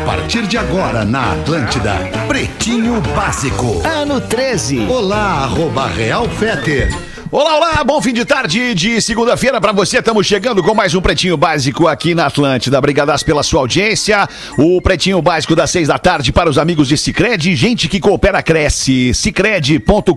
[0.00, 1.92] A partir de agora na Atlântida,
[2.26, 3.82] Pretinho Básico.
[3.86, 4.86] Ano 13.
[4.88, 6.90] Olá, arroba Real Feter.
[7.30, 9.98] Olá, olá, bom fim de tarde de segunda-feira para você.
[9.98, 12.78] Estamos chegando com mais um Pretinho Básico aqui na Atlântida.
[12.78, 14.26] Obrigadas pela sua audiência.
[14.56, 17.54] O Pretinho Básico das seis da tarde para os amigos de Cicred.
[17.54, 19.12] Gente que coopera, cresce.
[19.12, 20.14] Cicred.com.br.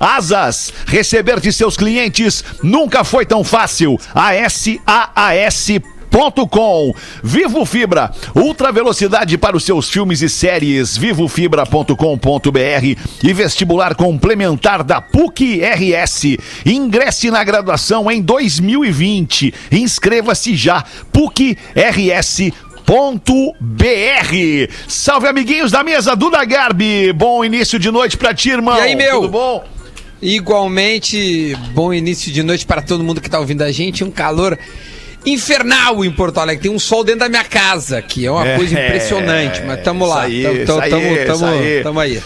[0.00, 3.98] Asas, receber de seus clientes nunca foi tão fácil.
[4.12, 5.80] A-S-A-A-S
[6.48, 10.96] com Vivo Fibra, ultra velocidade para os seus filmes e séries.
[10.96, 16.38] Vivofibra.com.br e vestibular complementar da PUC RS.
[16.64, 19.52] Ingresse na graduação em 2020.
[19.70, 20.82] Inscreva-se já.
[21.12, 22.50] PUC RS
[23.60, 27.12] br Salve, amiguinhos da mesa, Duda Garbi.
[27.12, 28.76] Bom início de noite pra ti, irmão.
[28.76, 29.22] E aí, meu?
[29.22, 29.64] Tudo bom?
[30.22, 34.02] Igualmente, bom início de noite para todo mundo que tá ouvindo a gente.
[34.02, 34.58] Um calor
[35.26, 36.62] infernal em Porto Alegre.
[36.62, 39.62] Tem um sol dentro da minha casa, que é uma É, coisa impressionante.
[39.62, 40.22] Mas tamo lá.
[40.22, 41.82] aí, tamo, tamo, aí, tamo, tamo, aí.
[41.82, 42.22] tamo aí.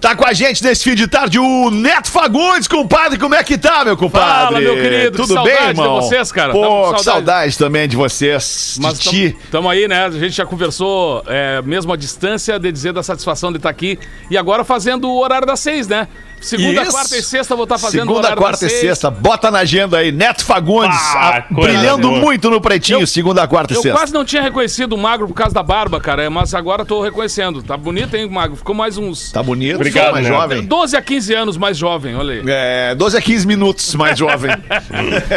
[0.00, 3.18] Tá com a gente nesse fim de tarde o Neto Fagundes, compadre.
[3.18, 4.44] Como é que tá, meu compadre?
[4.44, 6.02] Fala, meu querido, que Tudo saudade bem, de irmão?
[6.02, 6.52] vocês, cara.
[6.52, 7.04] Pô, Tamo com que saudade.
[7.04, 9.36] saudade também de vocês, Mas de ti.
[9.44, 10.04] estamos aí, né?
[10.04, 13.98] A gente já conversou, é, mesmo à distância, de dizer da satisfação de estar aqui.
[14.30, 16.06] E agora fazendo o horário das seis, né?
[16.44, 16.90] Segunda, Isso.
[16.92, 19.10] quarta e sexta vou estar fazendo o Segunda, quarta e sexta.
[19.10, 20.12] Bota na agenda aí.
[20.12, 22.20] Neto Fagundes, Ah, a- coisa brilhando boa.
[22.20, 23.98] muito no pretinho, Eu- segunda, quarta e Eu sexta.
[23.98, 27.62] quase não tinha reconhecido o Magro por causa da barba, cara, mas agora tô reconhecendo.
[27.62, 28.56] Tá bonito, hein, Magro?
[28.56, 30.34] Ficou mais uns Tá bonito, Obrigado, mais Neto.
[30.38, 30.62] jovem.
[30.66, 32.42] 12 a 15 anos mais jovem, olha aí.
[32.46, 34.50] É, 12 a 15 minutos mais jovem.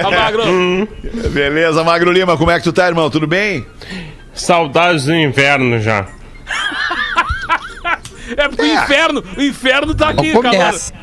[0.04, 0.44] Ó, Magro,
[1.32, 3.10] Beleza, Magro Lima, como é que tu tá, irmão?
[3.10, 3.66] Tudo bem?
[4.34, 6.06] Saudades do inverno já.
[8.38, 10.94] é porque o inferno, o inferno tá aqui, começa.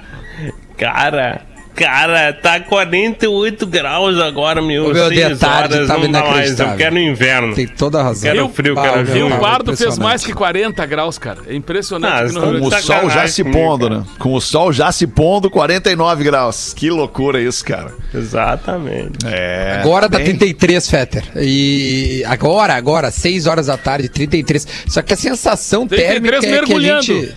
[0.76, 1.42] Cara,
[1.74, 4.86] cara, tá 48 graus agora, meu.
[4.86, 5.08] Ô, meu,
[5.38, 6.58] tarde horas, tava não dá mais.
[6.58, 7.54] Eu quero inverno.
[7.54, 8.32] Tem toda a razão.
[8.32, 9.16] Quero frio, quero meu, frio.
[9.26, 11.38] Rio tava Pardo fez mais que 40 graus, cara.
[11.46, 12.12] É impressionante.
[12.12, 14.04] Ah, Rio Com o sol já se pondo, né?
[14.18, 16.72] Com o sol já se pondo, 49 graus.
[16.74, 17.92] Que loucura isso, cara.
[18.12, 19.18] Exatamente.
[19.26, 19.78] É.
[19.80, 21.24] Agora tá bem- 33, Fetter.
[21.36, 24.66] E agora, agora, 6 horas da tarde, 33.
[24.88, 27.34] Só que a sensação 33 térmica é que a gente.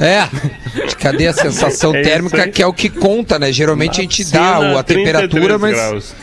[0.00, 0.28] É.
[0.98, 3.52] Cadê a sensação É térmica que é o que conta, né?
[3.52, 5.72] Geralmente a gente dá a temperatura, 33 mas.
[5.72, 6.14] graus.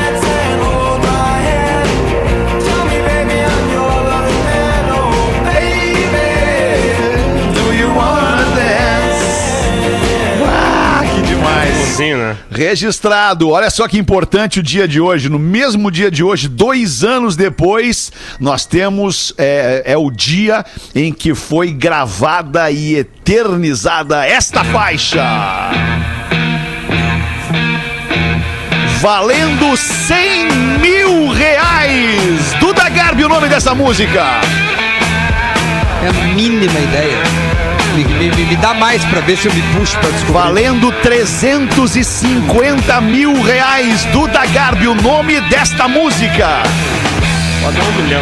[12.00, 12.38] Né?
[12.50, 13.50] Registrado.
[13.50, 15.30] Olha só que importante o dia de hoje.
[15.30, 19.34] No mesmo dia de hoje, dois anos depois, nós temos.
[19.38, 20.66] É, é o dia
[20.96, 25.24] em que foi gravada e eternizada esta faixa.
[29.00, 32.54] Valendo 100 mil reais!
[32.60, 34.42] Duda Garbi, o nome dessa música.
[36.04, 37.49] É a mínima ideia
[38.06, 40.34] me, me, me dá mais pra ver se eu me puxo pra descobrir.
[40.34, 44.04] Valendo 350 mil reais.
[44.06, 46.64] Duda Garbi, o nome desta música.
[47.62, 48.22] Pode dar um milhão.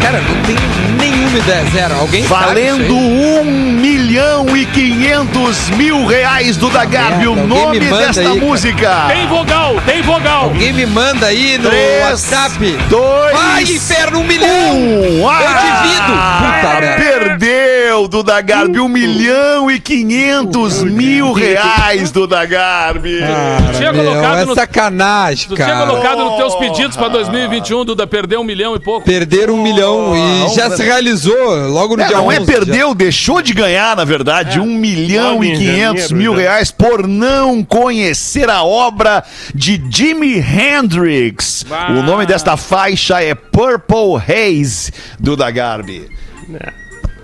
[0.00, 0.56] Cara, não tem
[0.98, 1.98] nem 1,10.
[1.98, 7.26] Alguém Valendo 1 um milhão e 500 mil reais do Dagarbi.
[7.26, 8.78] Ah, o nome desta aí, música.
[8.78, 9.14] Cara.
[9.14, 10.44] Tem vogal, tem vogal.
[10.44, 12.78] Alguém me manda aí no Três, WhatsApp.
[12.88, 13.32] Dois.
[13.32, 14.48] Vai, inferno, um milhão.
[14.48, 15.28] Um.
[15.28, 16.12] Ah, Eu divido.
[16.38, 18.80] Puta, perdeu, Duda Garbi.
[18.80, 23.18] Um milhão e 500 uh, mil reais, Duda Garbi.
[23.20, 25.72] Cara, tinha meu, colocado é sacanagem, cara.
[25.72, 26.58] tinha colocado oh, nos teus oh.
[26.58, 29.04] pedidos pra 2021, Duda, perder um milhão e pouco.
[29.04, 32.38] Perder um milhão e oh, já oh, se realizou logo no É, dia não é
[32.40, 36.32] 11, perdeu, deixou de ganhar, na verdade, um milhão Logo e em quinhentos janeiro, mil
[36.34, 36.40] já.
[36.40, 39.24] reais por não conhecer a obra
[39.54, 41.64] de Jimi Hendrix.
[41.70, 41.88] Ah.
[41.90, 46.08] O nome desta faixa é Purple Haze, do da Garbi.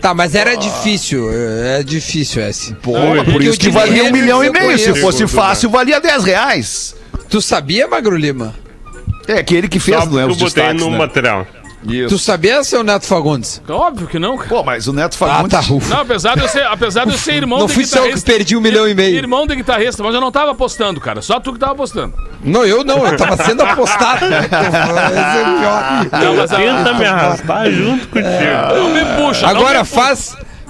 [0.01, 1.31] Tá, mas era difícil.
[1.33, 2.75] É difícil esse.
[2.75, 4.79] Pô, Oi, por porque isso que valia um milhão e meio.
[4.79, 6.95] Se fosse fácil, valia 10 reais.
[7.31, 8.55] Tu sabia, Magro Lima?
[9.27, 10.99] É aquele que fez Só né, que os eu botei destaques, no né?
[10.99, 11.47] material.
[12.09, 13.61] Tu sabia, seu Neto Fagundes?
[13.69, 14.49] Óbvio que não, cara.
[14.49, 15.51] Pô, mas o Neto Ah, Fagundes...
[15.67, 15.95] tá, ufa.
[15.95, 18.03] Não, apesar de eu ser, apesar de eu ser irmão Não de fui só eu
[18.05, 18.33] que guitarrista.
[18.33, 19.17] perdi um milhão e meio.
[19.17, 21.21] Irmão de guitarrista, mas eu não tava apostando, cara.
[21.21, 22.15] Só tu que tava apostando.
[22.43, 24.29] Não, eu não, eu tava sendo apostado.
[24.29, 24.49] né?
[26.13, 26.25] É o.
[26.25, 28.75] Não, mas Tenta me arrastar junto contigo.
[28.75, 29.43] Não me puxa.
[29.43, 30.01] não Agora me puxa.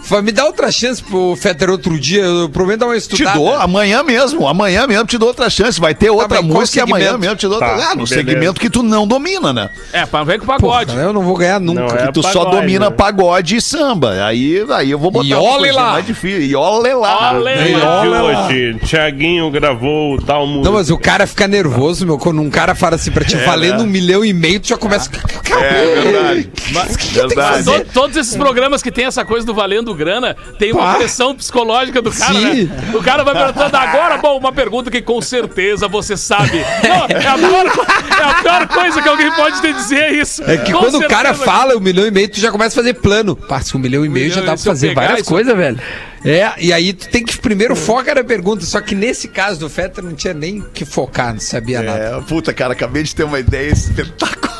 [0.04, 2.22] Fa- Me dá outra chance pro Fetter outro dia.
[2.22, 3.38] Eu prometo dar uma Te estudada.
[3.38, 5.80] dou amanhã mesmo, amanhã mesmo te dou outra chance.
[5.80, 7.84] Vai ter outra mas qual música e amanhã mesmo te dou Tá, outra.
[7.86, 8.14] Ah, no beleza.
[8.14, 9.70] segmento que tu não domina, né?
[9.92, 10.96] É, pra ver com o Porra, pagode.
[10.98, 11.80] eu não vou ganhar nunca.
[11.80, 12.96] Não, que é tu só pagode, domina né?
[12.96, 14.24] pagode e samba.
[14.26, 15.92] Aí, aí eu vou botar E olhe lá.
[15.92, 16.42] mais difícil.
[16.42, 17.32] E olhe lá.
[17.34, 18.22] Olhe lá.
[18.24, 20.64] hoje, Thiaguinho gravou tal música.
[20.64, 22.18] Não, mas o cara fica nervoso, meu.
[22.18, 25.10] Quando um cara fala assim pra ti, valendo um milhão e meio, tu já começa.
[25.50, 26.50] É verdade.
[27.28, 27.64] verdade.
[27.64, 30.94] To- todos esses programas que tem essa coisa do valendo grana, tem uma Pá.
[30.96, 32.64] pressão psicológica do cara, Sim.
[32.64, 32.90] né?
[32.94, 36.58] O cara vai perguntando agora, bom, uma pergunta que com certeza você sabe.
[36.82, 40.42] Não, é a pior, é a pior coisa que alguém pode te dizer é isso.
[40.44, 41.44] É que Com quando o cara certeza.
[41.44, 43.34] fala um milhão e meio, tu já começa a fazer plano.
[43.36, 45.30] Passa um milhão e meio, já milhão, dá e se pra fazer pegar várias isso-
[45.30, 45.80] coisas, velho.
[46.26, 48.64] É, e aí tu tem que primeiro focar na pergunta.
[48.64, 51.98] Só que nesse caso do Fetter não tinha nem que focar, não sabia nada.
[51.98, 54.54] É, puta, cara, acabei de ter uma ideia espetacular.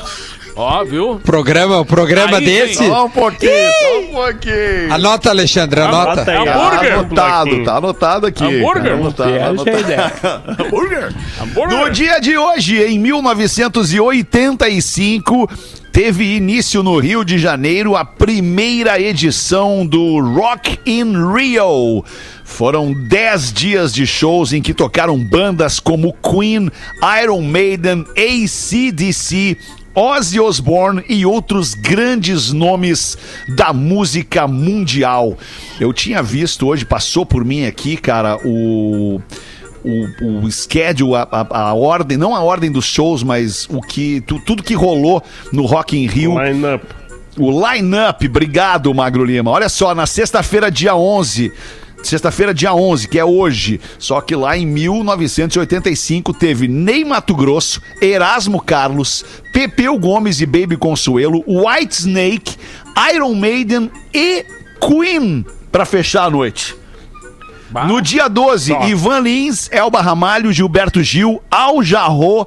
[0.57, 1.21] Ó, viu?
[1.25, 2.75] Programa, o programa Aí, desse.
[2.75, 4.93] gente, Só um pouquinho, só um pouquinho.
[4.95, 6.13] Anota, Alexandre, anota.
[6.13, 6.37] Anota aí.
[6.37, 6.93] É hambúrguer.
[6.93, 7.01] Tá
[7.41, 8.45] anotado, tá anotado aqui.
[8.45, 8.85] Hambúrguer?
[8.85, 10.55] Tá anotado, anotado.
[10.65, 11.13] Hambúrguer.
[11.41, 11.77] Hambúrguer.
[11.79, 15.51] No dia de hoje, em 1985,
[15.93, 22.05] teve início no Rio de Janeiro a primeira edição do Rock in Rio.
[22.45, 26.71] Foram 10 dias de shows em que tocaram bandas como Queen,
[27.23, 29.57] Iron Maiden, AC/DC,
[29.95, 33.17] Ozzy Osbourne e outros grandes nomes
[33.57, 35.37] da música mundial.
[35.79, 39.21] Eu tinha visto hoje, passou por mim aqui, cara, o
[39.87, 44.23] o, o schedule, a, a, a ordem, não a ordem dos shows, mas o que
[44.23, 46.87] tu- tudo que rolou no Rock in Rio, Line up.
[47.39, 49.51] o line-up, obrigado, Magro Lima.
[49.51, 51.53] Olha só, na sexta-feira, dia 11,
[52.09, 57.81] sexta-feira, dia 11, que é hoje, só que lá em 1985 teve Ney Mato Grosso,
[58.01, 62.57] Erasmo Carlos, Pepeu Gomes e Baby Consuelo, White Snake,
[63.15, 64.45] Iron Maiden e
[64.81, 66.77] Queen pra fechar a noite.
[67.89, 68.87] No dia 12, Só.
[68.87, 72.47] Ivan Lins, Elba Ramalho, Gilberto Gil, Al Jarro.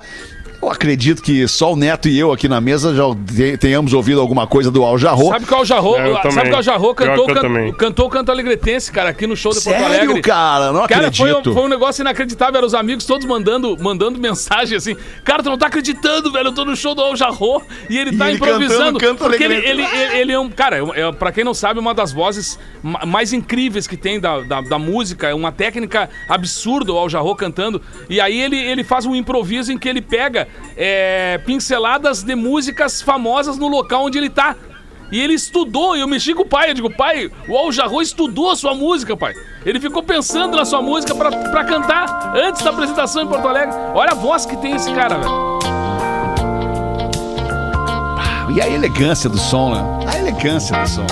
[0.59, 4.19] Eu acredito que só o Neto e eu aqui na mesa já te- tenhamos ouvido
[4.19, 5.29] alguma coisa do Al Jarro.
[5.29, 8.91] Sabe que o Jarro, Eu sabe que o Jarro cantou, can- cantou o canto alegretense,
[8.91, 10.21] cara, aqui no show de Porto Sério, Alegre.
[10.21, 10.73] cara?
[10.73, 11.53] Não Cara, foi, um- acredito.
[11.53, 12.57] foi um negócio inacreditável.
[12.57, 14.97] Eram os amigos todos mandando, mandando mensagem assim.
[15.23, 16.47] Cara, tu não tá acreditando, velho.
[16.47, 18.99] Eu tô no show do Al Jarro e ele E tá ele improvisando.
[18.99, 20.49] cantando canto porque ele, ele, ele, ele é um.
[20.49, 24.41] Cara, é, pra quem não sabe, uma das vozes ma- mais incríveis que tem da,
[24.41, 25.27] da, da música.
[25.29, 27.79] É uma técnica absurda o Al Jarro cantando.
[28.09, 33.01] E aí ele, ele faz um improviso em que ele pega é, pinceladas de músicas
[33.01, 34.55] famosas no local onde ele tá.
[35.11, 38.01] E ele estudou, e eu mexi com o pai, eu digo, pai, o Al Jarro
[38.01, 39.33] estudou a sua música, pai.
[39.65, 43.73] Ele ficou pensando na sua música pra, pra cantar antes da apresentação em Porto Alegre.
[43.93, 45.57] Olha a voz que tem esse cara, velho.
[48.53, 49.81] E a elegância do som, né?
[50.07, 51.05] A elegância do som.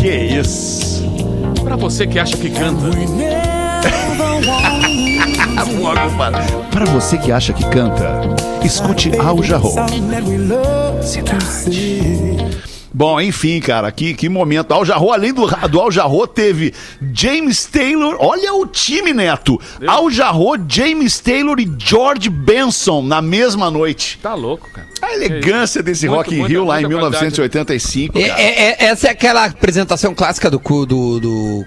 [0.00, 1.02] Que isso.
[1.62, 2.90] Pra você que acha que canta.
[6.70, 8.20] Para você que acha que canta,
[8.64, 9.74] escute Al Jarro.
[12.96, 14.72] Bom, enfim, cara, que, que momento.
[14.72, 16.72] Al Jarro, além do, do Al Jarro, teve
[17.12, 18.16] James Taylor.
[18.20, 19.60] Olha o time, Neto.
[19.84, 24.20] Al Jarro, James Taylor e George Benson na mesma noite.
[24.22, 24.86] Tá louco, cara.
[25.02, 27.24] A elegância desse Muito, Rock in Rio lá em muita qualidade.
[27.24, 28.18] 1985.
[28.18, 28.40] É, cara.
[28.40, 31.66] é- é- essa é aquela apresentação clássica do, cu- do, do,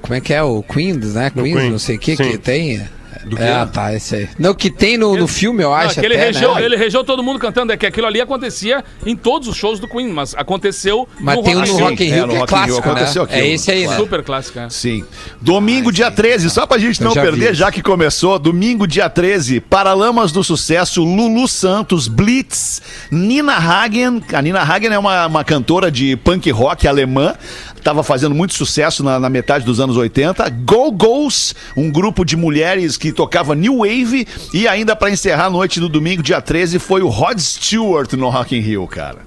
[0.00, 1.30] como é que é o Queens, né?
[1.30, 2.22] Queens, Queen, não sei o que sim.
[2.30, 2.80] que tem.
[3.24, 3.42] Do quê?
[3.42, 4.28] Ah, tá, esse aí.
[4.38, 6.64] Não, que tem no, no filme, eu Não, acho é que ele, até, regeu, né?
[6.64, 7.72] ele todo mundo cantando.
[7.72, 11.42] É que aquilo ali acontecia em todos os shows do Queen, mas aconteceu Mas no
[11.42, 11.84] tem um Rock no in Rio.
[11.90, 13.28] Rock in É, Rio no que é clássico, aconteceu né?
[13.30, 13.46] aquilo.
[13.46, 13.96] É esse aí, né?
[13.96, 14.70] Super clássico, é.
[14.70, 15.04] Sim.
[15.40, 17.54] Domingo, dia 13, só pra gente não já perder, vi.
[17.54, 24.22] já que começou, domingo, dia 13, Paralamas do Sucesso, Lulu Santos, Blitz, Nina Hagen.
[24.32, 27.34] A Nina Hagen é uma, uma cantora de punk rock alemã,
[27.80, 30.48] estava fazendo muito sucesso na, na metade dos anos 80.
[30.64, 34.26] Go Go's, um grupo de mulheres que tocava New Wave.
[34.54, 38.28] E ainda pra encerrar a noite do domingo, dia 13, foi o Rod Stewart no
[38.28, 39.18] Rock in Rio, cara.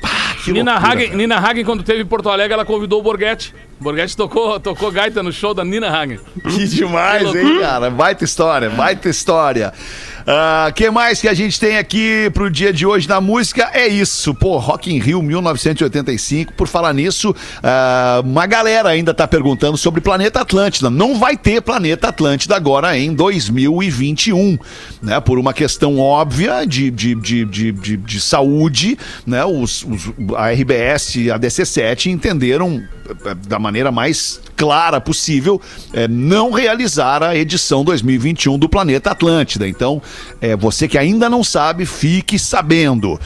[0.00, 1.16] Pá, que Nina, loucura, Hagen, cara.
[1.18, 3.54] Nina Hagen, quando teve em Porto Alegre, ela convidou o Borghetti.
[3.82, 6.18] Borghetti tocou, tocou gaita no show da Nina Hagen.
[6.42, 7.90] Que demais, Que hein, cara?
[7.90, 9.72] Baita história, baita história.
[10.68, 13.70] O que mais que a gente tem aqui pro dia de hoje na música?
[13.74, 16.52] É isso, pô, Rock in Rio 1985.
[16.52, 20.88] Por falar nisso, ah, uma galera ainda tá perguntando sobre Planeta Atlântida.
[20.88, 24.58] Não vai ter Planeta Atlântida agora em 2021,
[25.02, 25.18] né?
[25.20, 28.96] Por uma questão óbvia de, de, de, de, de, de saúde,
[29.26, 29.44] né?
[29.44, 32.80] Os, os- a RBS e a DC7 entenderam
[33.26, 35.60] eh, da maneira mais clara possível
[35.92, 39.66] eh, não realizar a edição 2021 do Planeta Atlântida.
[39.66, 40.00] Então,
[40.40, 43.18] eh, você que ainda não sabe, fique sabendo.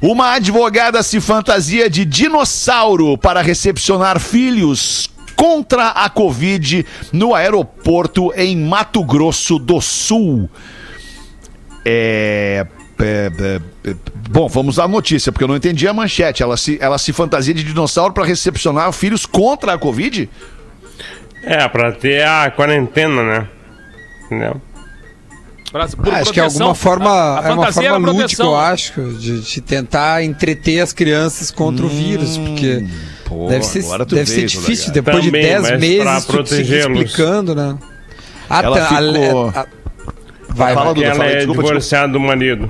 [0.00, 8.56] Uma advogada se fantasia de dinossauro para recepcionar filhos contra a Covid no aeroporto em
[8.56, 10.48] Mato Grosso do Sul.
[11.84, 12.66] É,
[12.98, 13.96] é, é, é,
[14.30, 16.42] bom, vamos à notícia, porque eu não entendi a manchete.
[16.42, 20.28] Ela se, ela se fantasia de dinossauro para recepcionar filhos contra a Covid?
[21.42, 23.48] É, pra ter a quarentena, né?
[24.26, 24.60] Entendeu?
[25.70, 28.56] Pra- por Ah, acho que é alguma forma, A- a é uma forma lúdica, eu
[28.56, 32.86] acho, de, de tentar entreter as crianças contra o vírus, porque
[33.24, 34.94] pô, deve ser, deve ser difícil Lagado.
[35.04, 37.00] depois Também, de 10 mas pra meses tu protegê-los.
[37.02, 37.76] explicando, né?
[38.48, 39.66] Ah, Ela tá, a- ficou- a-
[40.50, 41.04] vai, Fala, vai.
[41.04, 42.68] Ela fala aí, é desculpa, divorciada do marido.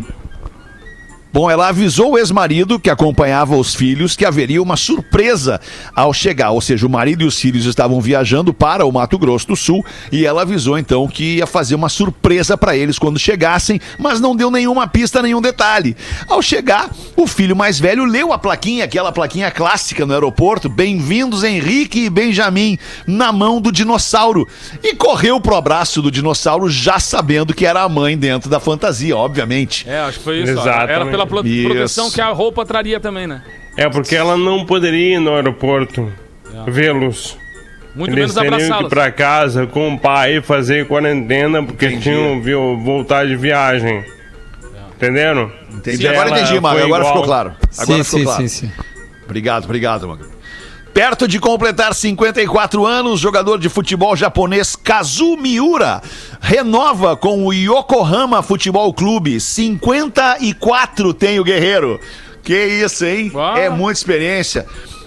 [1.35, 5.61] Bom, ela avisou o ex-marido que acompanhava os filhos que haveria uma surpresa
[5.93, 6.53] ao chegar.
[6.53, 9.85] Ou seja, o marido e os filhos estavam viajando para o Mato Grosso do Sul
[10.12, 14.37] e ela avisou então que ia fazer uma surpresa para eles quando chegassem, mas não
[14.37, 15.97] deu nenhuma pista, nenhum detalhe.
[16.29, 21.43] Ao chegar, o filho mais velho leu a plaquinha, aquela plaquinha clássica no aeroporto: Bem-vindos
[21.43, 24.47] Henrique e Benjamin, na mão do dinossauro.
[24.85, 29.17] E correu pro abraço do dinossauro, já sabendo que era a mãe dentro da fantasia,
[29.17, 29.85] obviamente.
[29.88, 30.53] É, acho que foi isso.
[30.53, 30.93] Exatamente.
[30.93, 31.69] Era pela pro- Isso.
[31.69, 33.43] proteção que a roupa traria também, né?
[33.76, 36.11] É porque ela não poderia ir no aeroporto
[36.66, 37.37] vê-los.
[37.95, 42.40] Muito Eles menos teriam que ir pra casa com o pai fazer quarentena porque tinham
[42.43, 44.04] viu, voltar de viagem.
[44.97, 45.50] Entenderam?
[45.73, 46.02] Entendi.
[46.04, 46.76] E Agora entendi, mano.
[46.76, 47.50] foi Agora igual- ficou claro.
[47.50, 48.43] Agora Sim, ficou sim, claro.
[48.43, 48.73] sim, sim.
[49.25, 50.34] Obrigado, obrigado, mano.
[50.94, 56.00] Perto de completar 54 anos, jogador de futebol japonês Kazu Miura
[56.40, 59.40] renova com o Yokohama Futebol Clube.
[59.40, 62.00] 54 tem o guerreiro.
[62.44, 63.28] Que isso, hein?
[63.34, 63.56] Uau.
[63.56, 64.66] É muita experiência.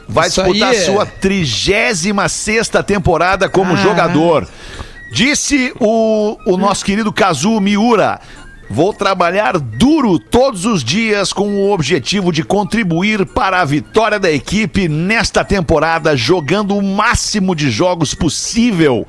[0.09, 3.77] Vai Isso disputar é- sua 36 temporada como Ah.
[3.77, 4.45] jogador.
[5.13, 8.19] Disse o, o nosso querido Kazu Miura.
[8.69, 14.29] Vou trabalhar duro todos os dias com o objetivo de contribuir para a vitória da
[14.31, 19.07] equipe nesta temporada, jogando o máximo de jogos possível,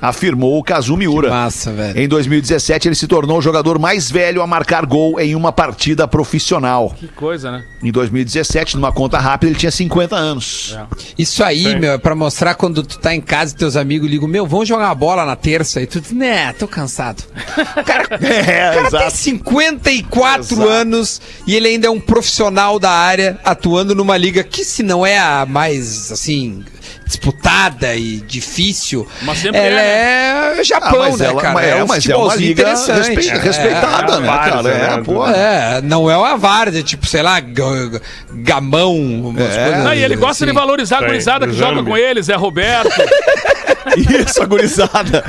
[0.00, 1.30] afirmou o Kazu Miura.
[1.30, 1.98] Massa, velho.
[1.98, 6.06] Em 2017, ele se tornou o jogador mais velho a marcar gol em uma partida
[6.06, 6.94] profissional.
[6.98, 7.64] Que coisa, né?
[7.82, 10.76] Em 2017, numa conta rápida, ele tinha 50 anos.
[11.18, 11.76] Isso aí, Sim.
[11.76, 14.68] meu, é pra mostrar quando tu tá em casa e teus amigos ligam, meu, vamos
[14.68, 15.80] jogar uma bola na terça.
[15.80, 17.22] E tu diz, né, tô cansado.
[17.78, 19.22] O cara, É, cara tem exato.
[19.22, 20.68] 54 Exato.
[20.68, 25.04] anos e ele ainda é um profissional da área, atuando numa liga que, se não
[25.06, 26.64] é a mais, assim,
[27.08, 31.54] disputada e difícil, Mas sempre ela é, é, Japão, Ah, mas né, ela- cara?
[31.54, 33.08] mas é- um mas é uma liga interessante.
[33.14, 33.38] respe- É.
[33.38, 34.68] respeitada, é, né, cara?
[34.68, 35.78] É, né.
[35.78, 38.00] É, não é uma várzea, tipo, sei lá, ga- ga-
[38.30, 39.64] gamão, umas É.
[39.64, 40.60] coisas Não, e ele gosta de assim.
[40.60, 42.90] valorizar a gurizada que joga com eles, é Roberto,
[43.96, 45.24] Isso, a gurizada.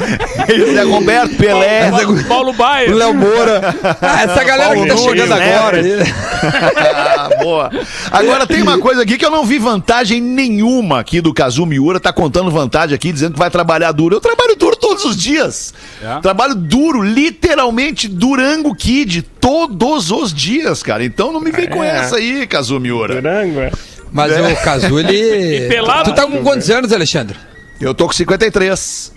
[0.48, 1.89] Esse é Roberto Pelé.
[1.89, 2.93] Paulo, Paulo O Baier.
[2.93, 3.74] Léo Moura.
[4.01, 5.81] Ah, essa galera que tá Paulo chegando Nunes, agora.
[5.81, 5.95] né?
[5.95, 6.03] né?
[7.19, 7.69] Ah, Boa.
[8.12, 11.99] Agora tem uma coisa aqui que eu não vi vantagem nenhuma aqui do Kazu Miura.
[11.99, 14.15] Tá contando vantagem aqui, dizendo que vai trabalhar duro.
[14.15, 15.73] Eu trabalho duro todos os dias.
[16.03, 16.19] É?
[16.19, 21.05] Trabalho duro, literalmente Durango Kid, todos os dias, cara.
[21.05, 21.99] Então não me vem com É.
[21.99, 23.15] essa aí, Kazu Miura.
[23.21, 23.71] Durango, é.
[24.11, 24.41] Mas É.
[24.41, 25.67] o Cazu, ele.
[25.69, 26.11] pelado.
[26.11, 27.38] Tu tá com quantos anos, Alexandre?
[27.79, 29.13] Eu tô com 53.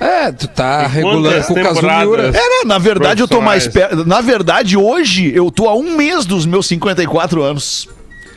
[0.00, 1.82] É, tu tá E regulando com o Cazu?
[1.82, 2.28] Miura.
[2.28, 2.64] É, né?
[2.66, 4.04] Na verdade, eu tô mais perto.
[4.06, 7.88] Na verdade, hoje eu tô a um mês dos meus 54 anos.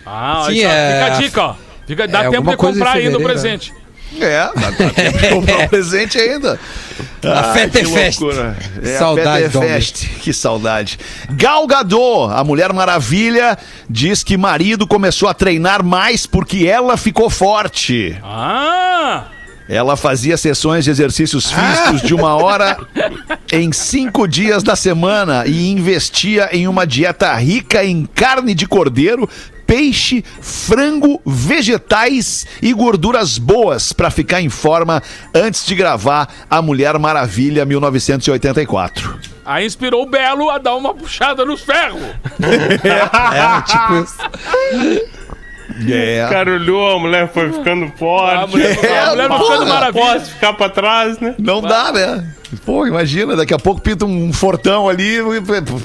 [0.06, 1.56] Ah, Sim, é- fica a dica, ó.
[1.88, 3.74] Fica, dá É, tempo de comprar ainda o presente.
[4.20, 6.60] É, dá dá tempo de comprar um presente ainda.
[7.24, 8.20] A Ai, Fete que Fest.
[8.22, 8.58] loucura.
[8.84, 9.70] É, Saudade a do Fete homem.
[9.74, 10.06] Fest.
[10.22, 11.00] Que saudade.
[11.32, 13.58] Gal Gadot, a Mulher Maravilha,
[13.90, 18.18] diz que marido começou a treinar mais porque ela ficou forte.
[18.24, 19.26] Ah!
[19.68, 22.78] Ela fazia sessões de exercícios físicos de uma hora
[23.52, 29.28] em cinco dias da semana e investia em uma dieta rica em carne de cordeiro,
[29.66, 35.02] peixe, frango, vegetais e gorduras boas para ficar em forma
[35.34, 39.20] antes de gravar A Mulher Maravilha 1984.
[39.46, 42.02] Aí inspirou o Belo a dar uma puxada nos ferros.
[43.36, 45.06] É, tipo isso.
[45.90, 46.26] É.
[46.26, 48.44] O cara olhou, a mulher foi ficando forte.
[48.44, 49.52] A mulher, É, a mulher vai porra.
[49.54, 50.06] ficando maravilha.
[50.06, 51.36] Posso ficar pra trás, né?
[51.38, 52.26] Não dá, né?
[52.66, 55.18] Pô, imagina, daqui a pouco pinta um fortão ali.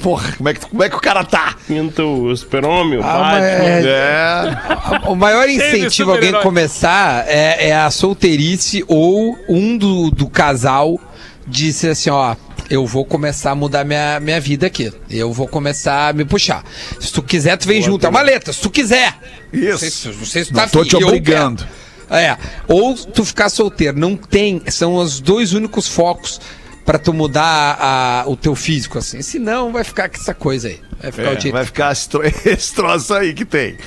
[0.01, 1.55] Porra, como é que, como é que o cara tá?
[1.67, 3.39] Pinta o super-homem, o Ah, Batman.
[3.41, 5.09] é- É.
[5.09, 10.97] O maior incentivo a alguém começar é, é a solteirice ou um do, do casal
[11.45, 12.35] disse assim, ó,
[12.69, 14.91] eu vou começar a mudar minha, minha vida aqui.
[15.09, 16.63] Eu vou começar a me puxar.
[16.99, 18.05] Se tu quiser, tu vem junto.
[18.05, 19.17] É uma letra, se tu quiser.
[19.51, 20.17] Não sei, se- Isso.
[20.19, 21.65] não sei se tu Não tá tô te obrigando.
[22.09, 22.37] É,
[22.67, 23.97] ou tu ficar solteiro.
[23.97, 26.41] Não tem, são os dois únicos focos
[26.85, 27.43] pra tu mudar
[27.79, 29.21] a- a- o teu físico, assim.
[29.21, 30.79] Senão vai ficar com essa coisa aí.
[31.01, 31.53] Vai ficar É, o jeito.
[31.53, 32.09] vai ficar esse
[32.75, 33.77] troço aí que tem.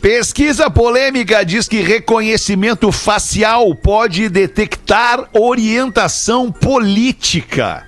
[0.00, 7.86] Pesquisa polêmica diz que reconhecimento facial pode detectar orientação política.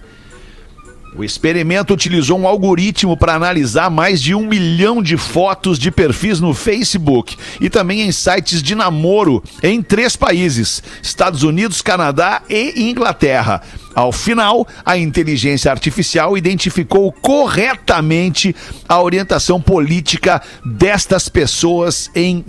[1.15, 6.41] O experimento utilizou um algoritmo para analisar mais de um milhão de fotos de perfis
[6.41, 12.89] no Facebook e também em sites de namoro em três países: Estados Unidos, Canadá e
[12.89, 13.61] Inglaterra.
[13.95, 18.57] Ao final, a inteligência artificial identificou corretamente
[18.89, 22.43] a orientação política destas pessoas em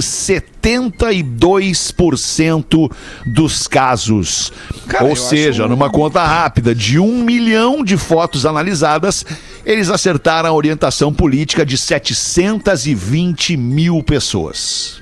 [0.63, 2.91] 72%
[3.25, 4.51] dos casos.
[4.87, 9.25] Cara, Ou seja, numa conta rápida de um milhão de fotos analisadas,
[9.65, 15.01] eles acertaram a orientação política de 720 mil pessoas.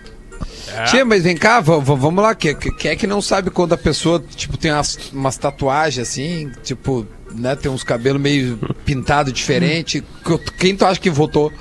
[0.90, 2.34] Tia, mas vem cá, vamos lá.
[2.34, 6.08] Quem que, que é que não sabe quando a pessoa, tipo, tem umas, umas tatuagens
[6.08, 10.02] assim, tipo, né, tem uns cabelos meio pintados diferente.
[10.24, 11.52] Que- Quem tu acha que votou?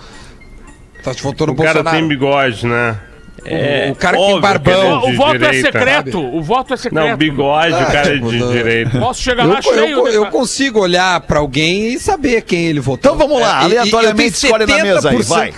[1.02, 1.96] Tu acha que votou no O cara Bolsonaro?
[1.98, 3.00] tem bigode, né?
[3.90, 5.00] O cara que tem óbvio barbão.
[5.00, 5.66] que ele O voto é direita.
[5.72, 6.20] secreto.
[6.20, 7.08] O voto é secreto.
[7.08, 8.52] Não, bigode, o cara é de não.
[8.52, 8.98] direita.
[8.98, 9.76] Posso chegar Eu, lá cheio.
[9.78, 13.12] eu, né, eu consigo olhar pra alguém e saber quem ele votou.
[13.12, 15.54] Então vamos lá, É, aleatoriamente eu escolhe na mesa aí, 70%, vai.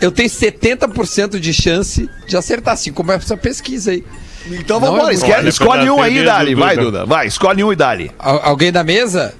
[0.00, 4.04] Eu tenho 70% de chance de acertar, assim como essa pesquisa aí.
[4.50, 6.54] Então Não, vamos lá, é escolhe, escolhe um aí, Dali.
[6.54, 7.04] Vai, Duda.
[7.04, 8.10] Vai, escolhe um e Dali.
[8.18, 9.34] Al- alguém da mesa?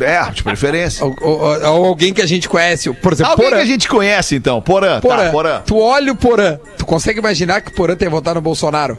[0.00, 1.04] É, de preferência.
[1.04, 2.92] Ou, ou- ou alguém que a gente conhece?
[2.94, 3.62] Por exemplo, Alguém que Porã.
[3.62, 4.60] a gente conhece, então.
[4.60, 5.24] Porã, Porã.
[5.24, 5.62] tá, Porã.
[5.66, 6.58] Tu olha o Porã.
[6.76, 8.98] Tu consegue imaginar que o Porã tem votado no Bolsonaro?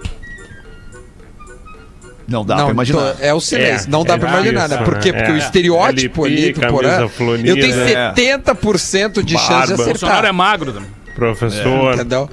[2.27, 3.13] Não dá pra imaginar.
[3.15, 3.87] então, é o silêncio.
[3.87, 4.77] É, não dá é pra imaginar, né?
[4.77, 5.11] Por quê?
[5.11, 5.17] né?
[5.17, 5.39] Porque o É.
[5.39, 7.09] estereótipo LP, ali do Porã.
[7.43, 8.13] Eu tenho É.
[8.13, 9.73] 70% de chance de Barba.
[9.73, 10.33] O Bolsonaro é acertar.
[10.33, 10.89] magro também.
[11.15, 11.95] Professor.
[11.95, 12.29] Entendeu?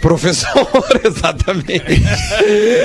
[0.00, 0.50] Professor,
[1.04, 2.02] exatamente.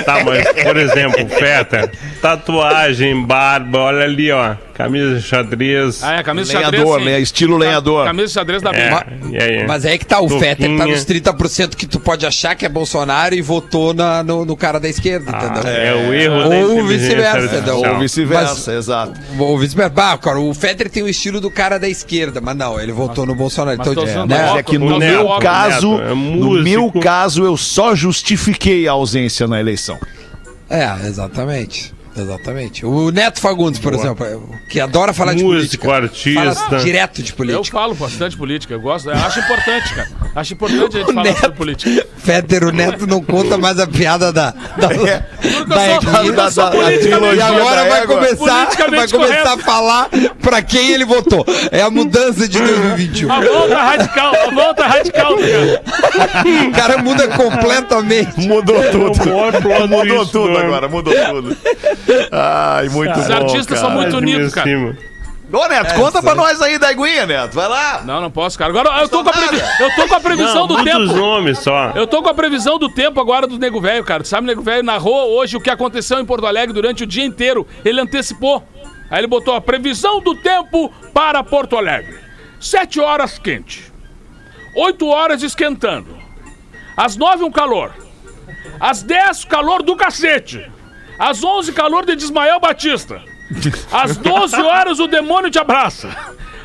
[0.04, 1.90] Tá, mas, por exemplo, Feta,
[2.22, 4.54] tatuagem, barba, olha ali, ó.
[4.78, 6.04] Camisa de xadrez.
[6.04, 6.84] Ah, é, camisa de xadrez.
[6.84, 7.04] Lenhador, sim.
[7.06, 7.20] né?
[7.20, 8.04] Estilo lenhador.
[8.04, 9.66] Camisa de xadrez da É, e aí?
[9.66, 10.54] Mas aí que tá, o Touquinha.
[10.54, 14.44] Fetter tá nos 30% que tu pode achar que é Bolsonaro e votou na- no,
[14.44, 15.68] no cara da esquerda, entendeu?
[15.68, 17.72] É o erro da Ou vice-versa?
[17.74, 19.20] Ou vice-versa, exato.
[19.36, 19.90] Ou vice-versa.
[19.90, 23.26] Bah, cara, o Fetter tem o estilo do cara da esquerda, mas não, ele votou
[23.26, 23.76] no Bolsonaro.
[23.78, 24.24] mas Então, é, né?
[24.28, 27.96] Mas é que no Neto, meu óculos, caso, Neto, é no meu caso, eu só
[27.96, 29.98] justifiquei a ausência na eleição.
[30.70, 31.97] É, exatamente.
[32.22, 32.84] Exatamente.
[32.84, 34.36] O Neto Fagundes, por exemplo, é,
[34.68, 35.94] que adora falar de Músico, política.
[35.94, 36.54] artista.
[36.68, 37.78] Fala direto de Eu política.
[37.78, 40.08] falo bastante política, eu gosto, eu acho importante, cara.
[40.34, 42.06] Acho importante a gente falar Neto- sobre política.
[42.18, 45.24] Fetter, o Neto não conta mais a piada da, da, É.
[45.66, 49.48] da eu eu da- da E trilogia agora da vai começar, vai começar correto.
[49.48, 50.08] a falar
[50.42, 51.44] pra quem ele votou.
[51.70, 53.30] É a mudança de 2021.
[53.32, 56.68] A volta radical, a volta radical, cara.
[56.68, 58.40] O cara muda completamente.
[58.46, 59.18] Mudou É o plot
[59.88, 60.66] Mudou tudo do ano.
[60.66, 61.56] agora, mudou tudo.
[62.32, 64.00] Ai, muito Os bom, artistas são cara.
[64.00, 64.66] muito Ai, de unidos, cara.
[64.68, 64.96] cima.
[65.50, 67.54] Ô, Neto, conta pra nós aí da Iguinha, Neto.
[67.54, 68.02] Vai lá.
[68.04, 68.70] Não, não posso, cara.
[68.70, 70.98] Agora eu tô, com a, previ- eu tô com a previsão Não, do tempo.
[71.04, 71.92] nomes só.
[71.94, 74.22] Eu tô com a previsão do tempo agora do Nego Velho, cara.
[74.22, 77.06] Tu sabe, o Nego Velho narrou hoje o que aconteceu em Porto Alegre durante o
[77.06, 77.66] dia inteiro.
[77.82, 78.62] Ele antecipou.
[79.10, 82.18] Aí ele botou a previsão do tempo para Porto Alegre.
[82.60, 83.90] Sete horas quente.
[84.76, 86.14] Oito horas esquentando.
[86.94, 87.92] Às nove um calor.
[88.78, 90.70] Às dez calor do cacete.
[91.18, 93.22] Às onze calor de Ismael Batista.
[93.90, 96.08] Às 12 horas o demônio te abraça.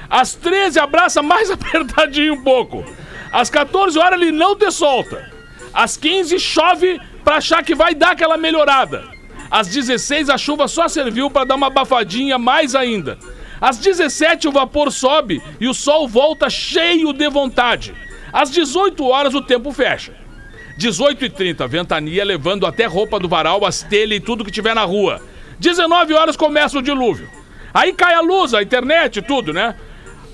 [0.09, 2.83] Às 13 abraça mais apertadinho um pouco.
[3.31, 5.31] Às 14 horas ele não te solta.
[5.73, 9.03] Às 15 chove pra achar que vai dar aquela melhorada.
[9.49, 13.17] Às 16 a chuva só serviu pra dar uma abafadinha mais ainda.
[13.59, 17.93] Às 17 o vapor sobe e o sol volta cheio de vontade.
[18.31, 20.13] Às 18 horas o tempo fecha.
[20.77, 24.73] 18 e 30 ventania levando até roupa do varal, as telhas e tudo que tiver
[24.73, 25.21] na rua.
[25.59, 27.29] 19 horas começa o dilúvio.
[27.73, 29.75] Aí cai a luz, a internet tudo, né?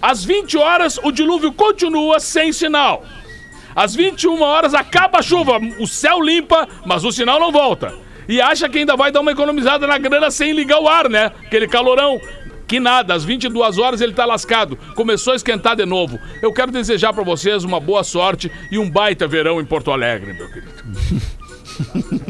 [0.02, 3.04] Às 20 horas o dilúvio continua sem sinal.
[3.75, 7.93] Às 21 horas acaba a chuva, o céu limpa, mas o sinal não volta.
[8.28, 11.32] E acha que ainda vai dar uma economizada na grana sem ligar o ar, né?
[11.45, 12.21] Aquele calorão.
[12.69, 14.77] Que nada, às 22 horas ele tá lascado.
[14.95, 16.19] Começou a esquentar de novo.
[16.39, 20.34] Eu quero desejar pra vocês uma boa sorte e um baita verão em Porto Alegre,
[20.34, 20.71] meu querido.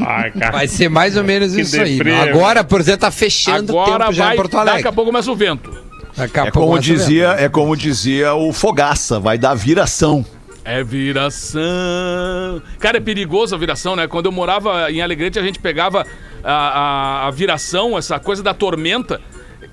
[0.00, 0.52] Ai, cara.
[0.52, 1.96] Vai ser mais ou menos Que isso aí.
[1.98, 4.88] deprê, Agora, por exemplo, tá fechando o tempo já vai, em Porto daqui Alegre.
[4.88, 5.70] a pouco começa o vento.
[6.16, 10.24] Daqui a É pouco como dizia, é como dizia o Fogaça, vai dar viração.
[10.64, 12.62] É viração.
[12.78, 14.06] Cara, é perigoso a viração, né?
[14.06, 16.06] Quando eu morava em Alegrete, a gente pegava
[16.44, 19.20] a, a, a viração, essa coisa da tormenta.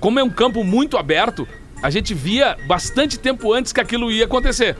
[0.00, 1.46] Como é um campo muito aberto,
[1.82, 4.76] a gente via bastante tempo antes que aquilo ia acontecer.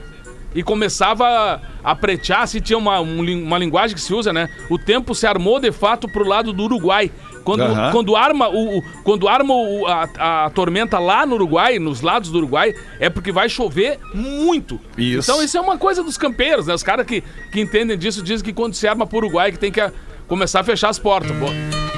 [0.55, 4.49] E começava a pretear, se tinha uma, um uma linguagem que se usa, né?
[4.67, 7.11] O tempo se armou de fato pro lado do Uruguai.
[7.43, 7.91] Quando, Aham.
[7.91, 12.31] quando arma, o, o- quando arma o- a, a tormenta lá no Uruguai, nos lados
[12.31, 14.79] do Uruguai, é porque vai chover muito.
[14.97, 15.29] Isso.
[15.31, 16.73] Então isso é uma coisa dos campeiros, né?
[16.73, 19.71] Os caras que, que entendem disso dizem que quando se arma pro Uruguai que tem
[19.71, 19.91] que ah,
[20.27, 21.31] começar a fechar as portas.
[21.37, 21.88] Pô.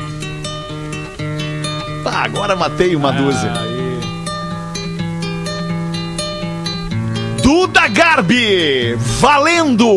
[2.03, 3.51] Tá, agora matei uma dúzia.
[7.43, 9.87] Duda Garbi, valendo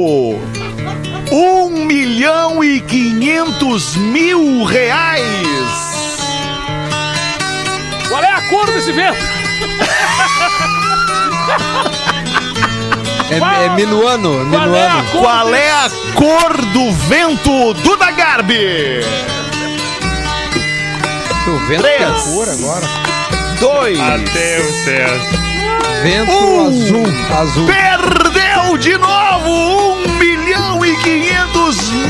[1.32, 5.24] um milhão e quinhentos mil reais.
[8.08, 9.18] Qual é a cor desse vento?
[13.30, 15.10] É, é minuano, Qual é a minuano.
[15.10, 15.20] cor?
[15.22, 19.00] Qual é a cor do vento, Duda Garbi?
[21.46, 22.22] O vento Três.
[22.22, 22.87] cor agora.
[23.61, 23.98] Dois.
[24.00, 25.42] Até o César.
[26.02, 26.66] Vento Um.
[26.68, 27.04] azul.
[27.38, 27.66] Azul.
[27.66, 30.96] Perdeu de novo um milhão e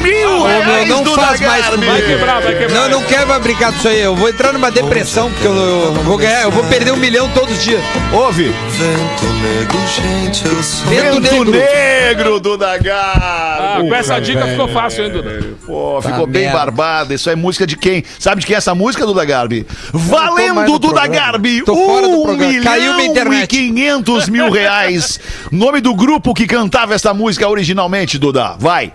[0.02, 1.92] mil Ô, reais, meu, não Duda faz mais comigo.
[1.92, 2.74] Vai quebrar, vai quebrar.
[2.74, 4.00] Não, não quero mais brincar disso aí.
[4.00, 7.28] Eu vou entrar numa depressão, porque eu, eu vou ganhar, eu vou perder um milhão
[7.30, 7.80] todos os dias.
[8.12, 8.44] Ouve.
[8.44, 10.86] Vento negro, gente, eu sou.
[10.86, 11.50] Vento Vento negro.
[11.52, 12.90] negro, Duda Garbi.
[12.94, 15.40] Ah, com essa dica ficou fácil, hein, Duda?
[15.66, 16.58] Pô, Tá ficou bem merda.
[16.58, 17.14] barbada.
[17.14, 18.04] Isso é música de quem?
[18.18, 19.66] Sabe de quem é essa música, Duda Garbi?
[19.92, 21.08] mais Valendo, no Duda programa.
[21.08, 21.62] Garbi!
[21.64, 22.62] Tô fora do Um programa.
[22.62, 23.46] Caiu minha milhão e internet.
[23.48, 25.18] quinhentos mil reais.
[25.50, 28.54] Nome do grupo que cantava essa música originalmente, Duda.
[28.58, 28.92] Vai.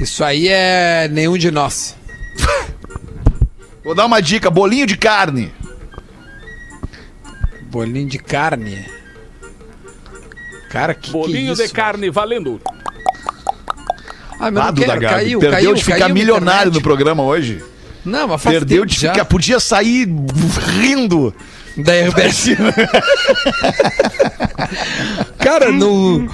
[0.00, 1.96] Isso aí é nenhum de nós.
[3.84, 4.50] Vou dar uma dica.
[4.50, 5.52] Bolinho de carne.
[7.70, 8.84] Bolinho de carne.
[10.70, 11.74] Cara, que Bolinho que é de isso?
[11.74, 12.60] carne valendo.
[14.40, 15.16] Ah, mas Duda quero, Garbi.
[15.24, 16.82] caiu, Perdeu caiu, de ficar caiu milionário no internet.
[16.82, 17.62] programa hoje.
[18.04, 19.12] Não, mas faz Perdeu tempo de já.
[19.12, 19.24] ficar.
[19.24, 20.08] Podia sair
[20.80, 21.34] rindo.
[21.78, 22.48] Da RBS.
[25.38, 26.28] Cara, no.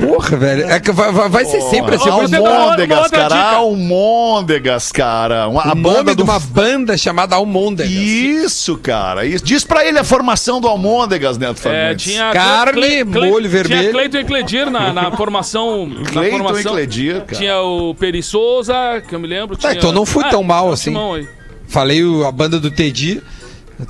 [0.00, 0.64] Porra, velho.
[0.70, 2.08] É que vai, vai- vai ser sempre assim.
[2.08, 3.34] Almôndegas, cara.
[3.56, 5.48] Almôndegas, cara.
[5.48, 7.92] Uma, a o banda nome de do uma banda chamada Almôndegas.
[7.92, 9.24] Isso, cara.
[9.24, 9.44] Isso.
[9.44, 12.04] Diz pra ele a formação do Almôndegas, Neto É, Fagundes.
[12.12, 13.80] tinha Carne, molho vermelho.
[13.82, 15.86] Tinha Cleiton e Cledir na, na formação.
[15.86, 16.72] na Cleiton e formação.
[16.72, 17.36] Cledir, cara.
[17.38, 18.74] Tinha o Peri Souza,
[19.06, 19.56] que eu me lembro.
[19.56, 19.72] Tinha...
[19.72, 20.94] então não fui tão mal o assim.
[21.68, 23.22] Falei o- a banda do Teddy.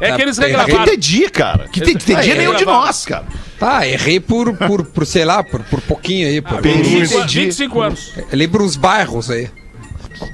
[0.00, 0.84] É que eles Tá, Que regravaram.
[0.84, 1.68] Tedi, cara.
[1.68, 3.24] Que Tedi Ah, é nenhum de nós, cara.
[3.58, 6.40] Tá, errei por, por, por sei lá, por, por pouquinho aí.
[6.40, 7.40] Por, por, 25, Entendi.
[7.44, 8.12] 25 anos.
[8.32, 9.48] lembro uns bairros aí.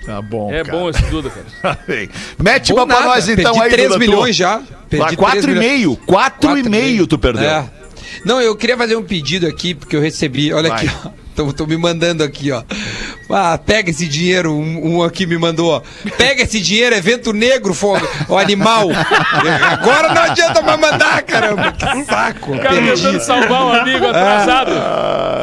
[0.06, 1.28] Tá bom, É bom esse Duda,
[1.62, 1.78] cara.
[2.38, 4.00] Mete Bom uma pra nós então perdi aí, 3 Duda, tu.
[4.00, 4.62] milhões já.
[4.88, 5.68] Perdi Ah, quatro 3 e milhões.
[5.78, 5.96] meio.
[5.96, 7.48] Quatro e meio tu perdeu.
[7.48, 7.64] É.
[8.24, 10.52] Não, eu queria fazer um pedido aqui, porque eu recebi.
[10.52, 10.86] Olha Vai.
[10.86, 11.10] aqui, ó.
[11.34, 12.62] Tô, tô me mandando aqui, ó.
[13.30, 14.52] Ah, pega esse dinheiro.
[14.52, 15.82] Um, um aqui me mandou, ó.
[16.18, 18.88] Pega esse dinheiro, é vento negro, fogo, o animal.
[19.70, 21.72] Agora não adianta mais mandar, caramba.
[21.72, 22.52] Que saco.
[22.52, 23.02] O cara Perdi.
[23.02, 24.72] tentando salvar um amigo atrasado.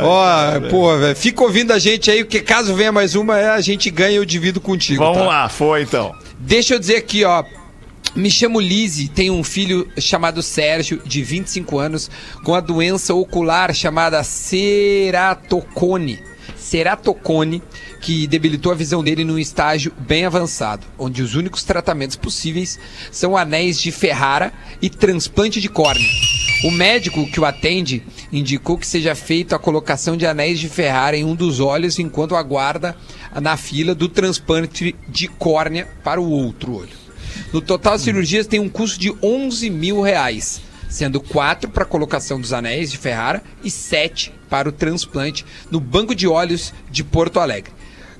[0.03, 1.15] Ó, pô, velho.
[1.15, 4.15] Fica ouvindo a gente aí, porque caso venha mais uma, é, a gente ganha e
[4.15, 5.03] eu divido contigo.
[5.03, 5.25] Vamos tá?
[5.25, 6.13] lá, foi então.
[6.37, 7.43] Deixa eu dizer aqui, ó.
[8.15, 12.09] Me chamo Lise, tenho um filho chamado Sérgio, de 25 anos,
[12.43, 16.19] com a doença ocular chamada ceratocone.
[16.57, 17.61] Ceratocone,
[18.01, 22.79] que debilitou a visão dele num estágio bem avançado, onde os únicos tratamentos possíveis
[23.11, 26.09] são anéis de Ferrara e transplante de córnea.
[26.63, 31.15] O médico que o atende indicou que seja feita a colocação de anéis de Ferrara
[31.15, 32.97] em um dos olhos enquanto aguarda
[33.39, 37.08] na fila do transplante de córnea para o outro olho.
[37.51, 41.85] No total, as cirurgias têm um custo de 11 mil reais, sendo quatro para a
[41.87, 47.03] colocação dos anéis de Ferrara e sete para o transplante no Banco de Olhos de
[47.03, 47.71] Porto Alegre.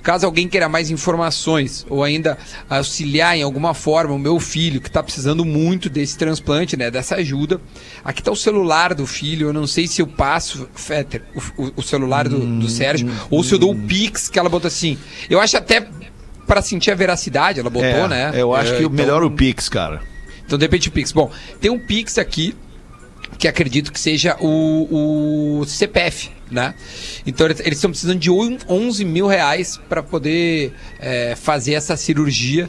[0.02, 2.38] Caso alguém queira mais informações ou ainda
[2.70, 7.15] auxiliar em alguma forma o meu filho que está precisando muito desse transplante, né, dessa
[7.15, 7.60] ajuda,
[8.04, 9.48] aqui está o celular do filho.
[9.50, 11.22] Eu não sei se eu passo, Fetter,
[11.58, 14.48] o, o- o celular do, do Sérgio, ou se eu dou o Pix que ela
[14.48, 14.98] botou assim.
[15.30, 15.86] Eu acho até
[16.49, 18.31] para sentir a veracidade, ela botou, É, né?
[18.33, 20.01] Eu acho É, que o então- melhor o Pix, cara.
[20.45, 21.12] então, de repente, o Pix.
[21.12, 21.29] Bom,
[21.62, 22.55] tem um Pix aqui
[23.38, 26.73] que acredito que seja o, o CPF, né?
[27.27, 32.67] Então, eles estão precisando de on- 11 mil reais para poder é, fazer essa cirurgia.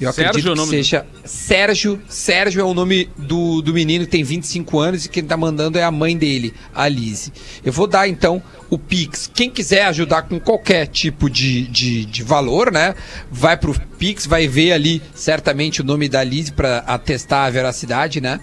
[0.00, 2.02] Eu Sérgio acredito é o que nome seja Sérgio.
[2.08, 5.78] Sérgio é o nome do, do menino que tem 25 anos e quem tá mandando
[5.78, 7.32] é a mãe dele, a Lise.
[7.64, 9.30] Eu vou dar então o Pix.
[9.32, 12.94] Quem quiser ajudar com qualquer tipo de, de, de valor, né?
[13.30, 18.20] Vai pro Pix, vai ver ali certamente o nome da Lise para atestar a veracidade,
[18.20, 18.40] né?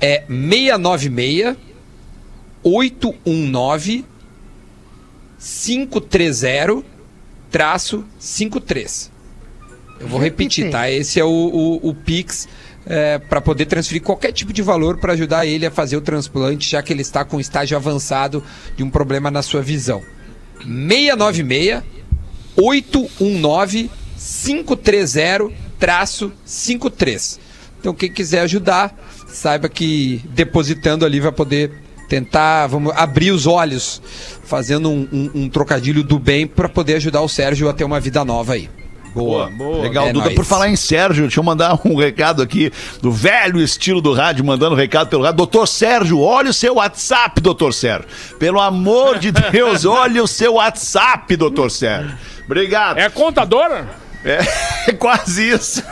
[0.00, 1.56] É 696
[2.62, 4.04] 819
[5.38, 6.84] 530
[7.50, 9.11] traço 53.
[10.02, 10.90] Eu vou repetir, tá?
[10.90, 12.48] Esse é o, o, o Pix
[13.28, 16.82] para poder transferir qualquer tipo de valor para ajudar ele a fazer o transplante, já
[16.82, 18.42] que ele está com estágio avançado
[18.76, 20.02] de um problema na sua visão.
[20.60, 21.82] 696
[22.56, 27.40] 819 530 traço 53.
[27.80, 28.96] Então quem quiser ajudar,
[29.28, 31.72] saiba que depositando ali vai poder
[32.08, 34.00] tentar, vamos abrir os olhos,
[34.44, 37.98] fazendo um, um- um trocadilho do bem para poder ajudar o Sérgio a ter uma
[37.98, 38.68] vida nova aí.
[39.14, 39.82] Boa, boa.
[39.82, 40.24] Legal, É Duda.
[40.26, 40.34] nóis.
[40.36, 44.44] Por falar em Sérgio, deixa eu mandar um recado aqui do velho estilo do rádio,
[44.44, 45.36] mandando recado pelo rádio.
[45.36, 48.08] Doutor Sérgio, olha o seu WhatsApp, doutor Sérgio.
[48.38, 52.16] Pelo amor de Deus, olha o seu WhatsApp, doutor Sérgio.
[52.46, 52.98] Obrigado.
[52.98, 53.86] É contadora?
[54.84, 55.82] É, quase isso.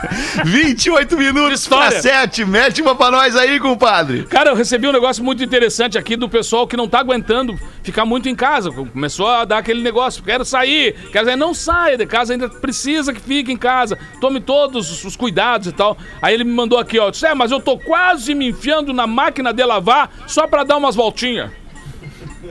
[0.45, 2.45] 28 minutos para 7.
[2.45, 4.23] Mete uma pra nós aí, compadre.
[4.23, 8.05] Cara, eu recebi um negócio muito interessante aqui do pessoal que não tá aguentando ficar
[8.05, 8.71] muito em casa.
[8.71, 11.35] Começou a dar aquele negócio, quero sair, quero sair.
[11.37, 13.97] Não saia de casa, ainda precisa que fique em casa.
[14.19, 15.97] Tome todos os- os cuidados e tal.
[16.21, 17.09] Aí ele me mandou aqui, ó.
[17.09, 20.77] Disse, é, mas eu tô quase me enfiando na máquina de lavar só pra dar
[20.77, 21.51] umas voltinhas.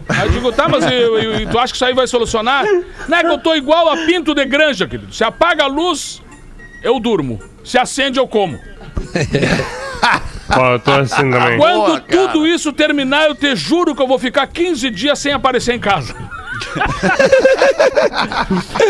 [0.09, 2.65] Aí eu digo, tá, mas eu- eu- tu acha que isso aí vai solucionar?
[3.09, 5.13] Não é que eu tô igual a pinto de granja, querido.
[5.13, 6.23] Se apaga a luz,
[6.83, 7.41] eu durmo.
[7.65, 8.59] Se acende, eu como.
[10.57, 11.59] Ó, eu tô assim também.
[11.59, 15.33] Quando Boa, tudo isso terminar, eu te juro que eu vou ficar 15 dias sem
[15.33, 16.15] aparecer em casa.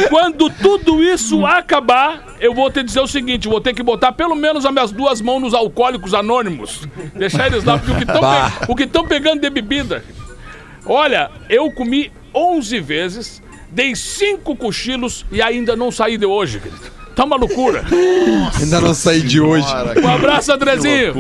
[0.09, 4.35] Quando tudo isso acabar, eu vou te dizer o seguinte: vou ter que botar pelo
[4.35, 6.87] menos as minhas duas mãos nos alcoólicos anônimos.
[7.15, 7.97] Deixar eles lá, porque o
[8.77, 10.05] que estão tão pegando de bebida.
[10.87, 16.91] Olha, eu comi 11 vezes, dei 5 cochilos e ainda não saí de hoje, querido.
[17.15, 17.85] Tá uma loucura.
[18.61, 19.67] Ainda não saí de hoje.
[20.03, 21.13] Um abraço, Andrezinho.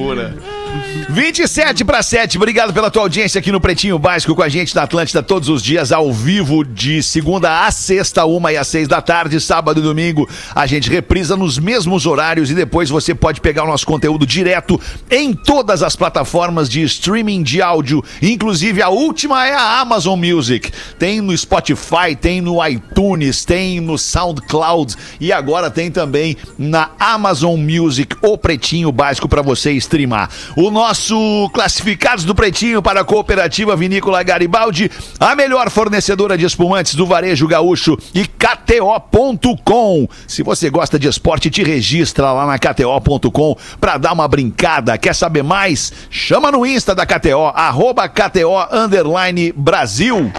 [1.13, 4.85] 27 para 7, obrigado pela tua audiência aqui no Pretinho Básico com a gente na
[4.85, 9.03] Atlântida todos os dias, ao vivo, de segunda a sexta, uma e às seis da
[9.03, 10.29] tarde, sábado e domingo.
[10.55, 14.81] A gente reprisa nos mesmos horários e depois você pode pegar o nosso conteúdo direto
[15.11, 20.71] em todas as plataformas de streaming de áudio, inclusive a última é a Amazon Music.
[20.97, 27.59] Tem no Spotify, tem no iTunes, tem no SoundCloud e agora tem também na Amazon
[27.59, 30.31] Music o Pretinho Básico para você streamar.
[30.55, 31.00] O nosso
[31.53, 37.47] classificados do Pretinho para a Cooperativa Vinícola Garibaldi, a melhor fornecedora de espumantes do varejo
[37.47, 40.09] gaúcho e KTO.com.
[40.27, 44.99] Se você gosta de esporte, te registra lá na KTO.com para dar uma brincada.
[44.99, 45.93] Quer saber mais?
[46.11, 50.31] Chama no Insta da KTO, arroba KTO underline Brasil.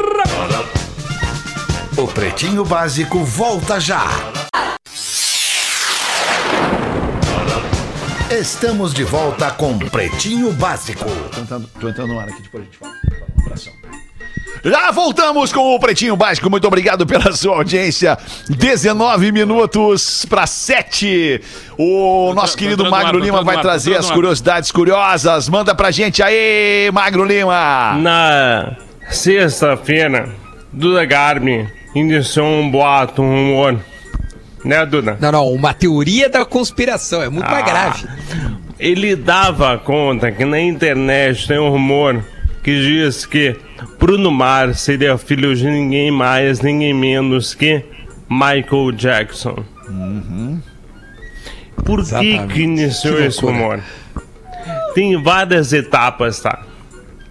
[2.01, 4.07] O Pretinho Básico volta já.
[8.31, 11.05] Estamos de volta com Pretinho Básico.
[11.05, 12.95] Tô entrando, tô entrando no ar aqui, depois a gente fala.
[13.45, 13.73] Abração.
[14.65, 16.49] Já voltamos com o Pretinho Básico.
[16.49, 18.17] Muito obrigado pela sua audiência.
[18.49, 21.43] 19 minutos para 7.
[21.77, 25.51] O nosso querido ar, Magro Lima vai ar, trazer as curiosidades curiosas.
[25.51, 27.93] Manda pra gente aí, Magro Lima.
[27.99, 28.75] Na
[29.11, 30.35] sexta-feira,
[30.73, 33.81] Duda Garbi iniciou um boato, um rumor.
[34.65, 35.17] Né, Duda?
[35.21, 37.51] Não, não, uma teoria da conspiração, é muito Ah.
[37.51, 38.07] mais grave.
[38.79, 42.23] Ele dava conta que na internet tem um rumor
[42.63, 43.57] que diz que
[43.99, 47.83] Bruno Mars seria filho de ninguém mais, ninguém menos que
[48.29, 49.65] Michael Jackson.
[51.85, 52.55] Por que, Exatamente.
[52.55, 53.81] que iniciou Que esse rumor?
[54.95, 56.63] Tem várias etapas, tá?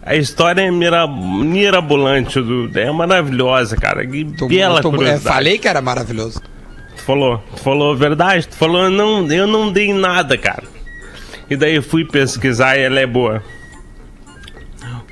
[0.10, 2.40] A história é mira, mirabolante.
[2.76, 4.04] É maravilhosa, cara.
[4.08, 5.36] Que Tô- bela tô- é, curiosidade.
[5.36, 6.42] falei que era maravilhoso.
[6.98, 10.64] Tu falou, tu falou a verdade, tu falou, não, eu não dei nada, cara.
[11.48, 13.44] E daí eu fui pesquisar e ela é boa.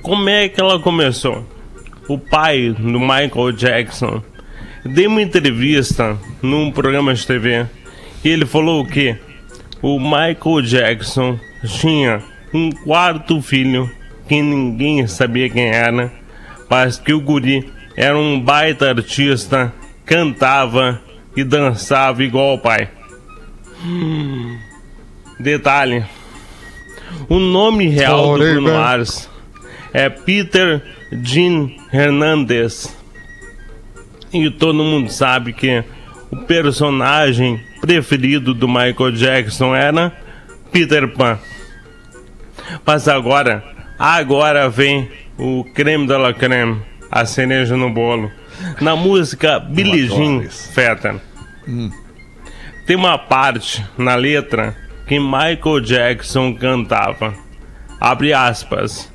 [0.02, 1.46] Como é que ela começou?
[2.08, 4.24] O pai do Michael Jackson
[4.84, 7.68] deu uma entrevista num programa de TV
[8.24, 9.16] e ele falou que
[9.82, 12.22] o Michael Jackson tinha
[12.54, 13.92] um quarto filho
[14.28, 16.12] que ninguém sabia quem era,
[16.70, 19.74] mas que o guri era um baita artista,
[20.06, 21.02] cantava
[21.36, 22.90] e dançava igual ao pai.
[23.84, 24.58] Hum.
[25.40, 26.04] Detalhe:
[27.30, 29.30] o nome real do Bruno Mars
[29.94, 30.82] é Peter
[31.24, 32.96] Jean Hernandez.
[34.34, 35.84] E todo mundo sabe que
[36.30, 40.12] o personagem preferido do Michael Jackson era
[40.72, 41.40] Peter Pan.
[42.86, 43.64] Mas agora,
[43.98, 46.82] agora vem o creme de la creme,
[47.12, 48.32] a cereja no bolo.
[48.82, 51.22] Na música Billie Jean Feta.
[52.86, 57.34] Tem uma parte na letra que Michael Jackson cantava.
[58.00, 59.12] Abre aspas.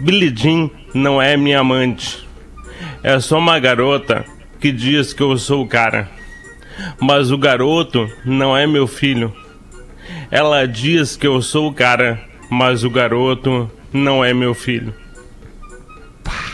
[0.00, 2.26] Billie Jean não é minha amante.
[3.02, 4.24] É só uma garota
[4.60, 6.08] que diz que eu sou o cara.
[7.00, 9.34] Mas o garoto não é meu filho.
[10.30, 12.20] Ela diz que eu sou o cara,
[12.50, 14.94] mas o garoto não é meu filho.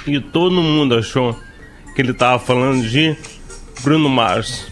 [0.07, 1.38] E todo mundo achou
[1.94, 3.16] que ele tava falando de
[3.83, 4.66] Bruno Mars.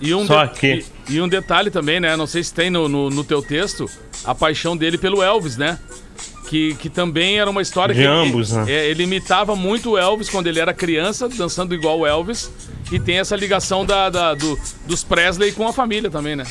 [0.00, 2.16] E um, Só de- que- e, e um detalhe também, né?
[2.16, 3.88] Não sei se tem no, no, no teu texto
[4.24, 5.78] a paixão dele pelo Elvis, né?
[6.48, 8.72] Que, que também era uma história De que ambos, ele, né?
[8.72, 12.50] é, ele imitava muito o Elvis quando ele era criança, dançando igual o Elvis.
[12.92, 16.44] E tem essa ligação da, da- do- dos Presley com a família também, né?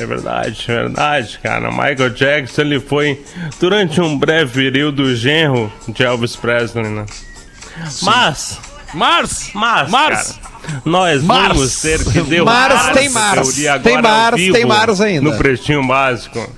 [0.00, 1.70] É verdade, é verdade, cara.
[1.70, 3.20] Michael Jackson ele foi
[3.58, 7.04] durante um breve período genro de Elvis Presley, né?
[8.02, 8.58] Mas,
[8.94, 9.50] Mars!
[9.54, 10.32] mas, Mars!
[10.32, 10.48] cara,
[10.84, 11.56] nós Mars.
[11.56, 13.54] vamos ter que derrubar Mars tem Mars.
[13.82, 15.28] Tem Mars, tem Mars ainda.
[15.30, 16.48] No Pretinho Básico.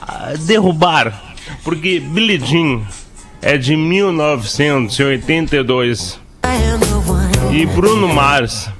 [0.00, 2.80] Ah, derrubar, porque Billie Jean
[3.42, 6.20] é de 1982
[7.50, 8.70] e Bruno Mars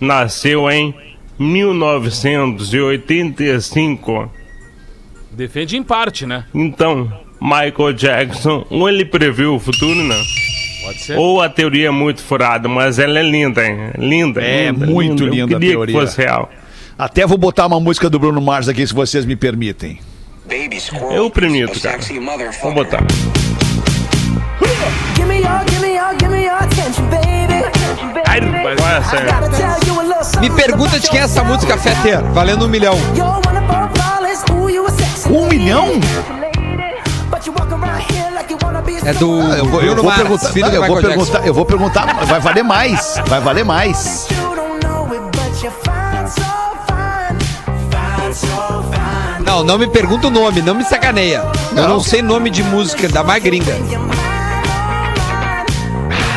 [0.00, 0.94] nasceu em
[1.38, 4.30] 1985.
[5.32, 6.44] Defende em parte, né?
[6.54, 10.16] Então, Michael Jackson, ou ele previu o futuro, não?
[10.84, 11.18] Pode ser.
[11.18, 13.90] Ou a teoria é muito furada, mas ela é linda, hein?
[13.98, 15.94] Linda, É linda, muito linda Eu a teoria.
[15.94, 16.50] que fosse real.
[16.98, 19.98] Até vou botar uma música do Bruno Mars aqui, se vocês me permitem.
[21.10, 21.98] Eu permito, cara.
[22.62, 23.04] Vou botar.
[25.14, 27.64] Give me your, give me your, give me your attention, baby.
[30.40, 32.94] Me pergunta de quem é essa música, Fetter, valendo um milhão.
[35.30, 36.00] Um milhão?
[39.04, 41.64] É do Ah, eu vou, eu vou perguntar, filho não, eu vou perguntar, eu vou
[41.64, 44.26] perguntar, vai valer mais, vai valer mais.
[49.44, 51.44] Não, não me pergunta o nome, não me sacaneia.
[51.76, 53.42] Eu não sei nome de música da mais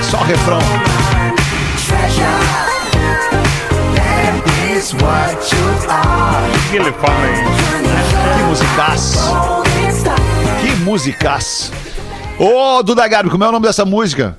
[0.10, 0.60] Só refrão.
[3.96, 6.50] That is what you are.
[6.50, 7.44] O que ele fala aí?
[8.36, 10.18] Que star.
[10.62, 11.72] que musicaço.
[12.40, 14.38] Ô, Duda Garbi, como é o nome dessa música?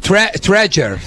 [0.00, 0.98] Tre treasure.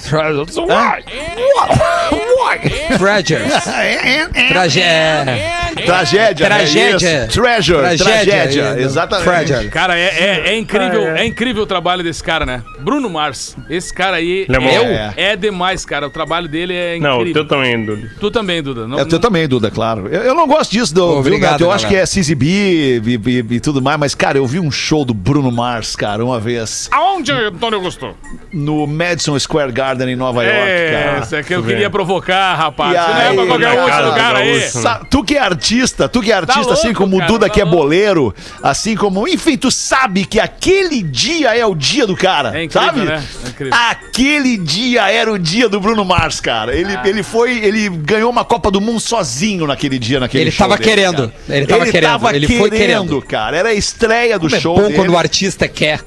[2.96, 3.64] Treasures.
[4.48, 7.20] Trage é, Tragédia, Tragédia.
[7.20, 7.26] né?
[7.26, 9.24] Treasure, Tragédia, tragédia, é, exatamente.
[9.46, 9.68] Treasure.
[9.68, 12.62] Cara, é, é- é incrível, é incrível o trabalho desse cara, né?
[12.80, 13.56] Bruno Mars.
[13.68, 14.66] Esse cara aí é bom.
[14.68, 16.06] é, é demais, cara.
[16.06, 17.44] O trabalho dele é Não, o incrível.
[17.44, 18.08] teu também, Dudu.
[18.20, 18.86] Tu também, Duda.
[18.86, 20.08] Não, É, eu também, Duda, claro.
[20.08, 21.64] Eu, eu não gosto disso, do, viu, Obrigado, Neto?
[21.64, 24.70] Eu acho que é CZB e, e- e tudo mais, mas, cara, eu vi um
[24.70, 28.14] show do Bruno Mars, cara, uma vez Aonde, Antônio Augusto?
[28.52, 31.18] no Madison Square Garden em Nova York, É, cara.
[31.24, 32.94] isso é que eu queria provocar, rapaz.
[32.94, 34.70] E Isso não é aí, pra qualquer cara, outro lugar cara, aí.
[35.10, 35.67] tu que é artista,
[36.10, 37.78] tu que é artista, louco, assim como cara, o Duda tá que é louco.
[37.78, 42.64] boleiro, assim como, enfim, tu sabe que aquele dia é o dia do cara, É
[42.64, 43.00] incrível, sabe?
[43.04, 43.24] né?
[43.44, 43.74] É incrível.
[43.90, 46.74] Aquele dia era o dia do Bruno Mars, cara.
[46.74, 47.02] Ele, Ah.
[47.04, 50.76] ele foi, ele ganhou uma Copa do Mundo sozinho naquele dia, naquele Ele show tava
[50.78, 51.56] dele, querendo, cara.
[51.58, 53.22] ele tava querendo, tava ele foi querendo.
[53.22, 53.56] cara.
[53.56, 54.94] Era a estreia do Como é show bom dele.
[54.94, 56.00] quando o artista quer.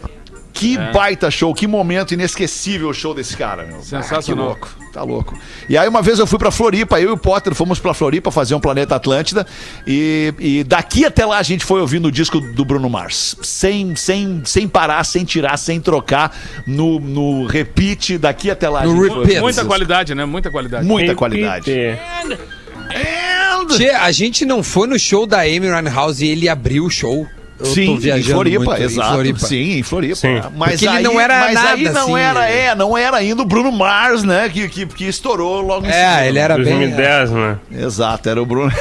[0.61, 3.81] Que baita show, que momento inesquecível o show desse cara, meu.
[3.81, 4.19] Sensacional.
[4.19, 5.39] Ah, que louco, tá louco.
[5.67, 8.29] E aí uma vez eu fui pra Floripa, eu e o Potter fomos pra Floripa
[8.31, 9.45] fazer um Planeta Atlântida
[9.87, 13.35] e, e daqui até lá a gente foi ouvindo o disco do Bruno Mars.
[13.41, 16.35] Sem, sem, sem parar, sem tirar, sem trocar,
[16.67, 18.81] no, no repeat, daqui até lá.
[18.81, 19.21] a No gente foi repeat.
[19.23, 20.25] ouvindo Muita qualidade, né?
[20.25, 20.85] Muita qualidade.
[20.85, 21.17] Muita Repite.
[21.17, 21.71] qualidade.
[21.71, 22.61] And-
[23.67, 27.27] Tchê, a gente não foi no show da Amy Winehouse e ele abriu o show.
[27.61, 29.13] Eu Sim, em Floripa, muito, em exato.
[29.13, 29.39] Floripa.
[29.39, 30.15] Sim, em Floripa.
[30.15, 30.41] Sim.
[30.55, 32.65] Mas Porque ele aí, não era mas aí nada, não assim, era, é.
[32.65, 36.27] é, não era ainda o Bruno Mars, né, que, que, que estourou logo em É,
[36.27, 36.65] ele era bem.
[36.65, 37.57] 2010, né?
[37.71, 38.71] Exato, era o Bruno.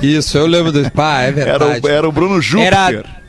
[0.00, 0.88] Isso, eu lembro do.
[0.92, 1.80] Pá, é Era verdade.
[1.82, 2.72] o, era o Bruno Júpiter.
[2.72, 3.19] Era-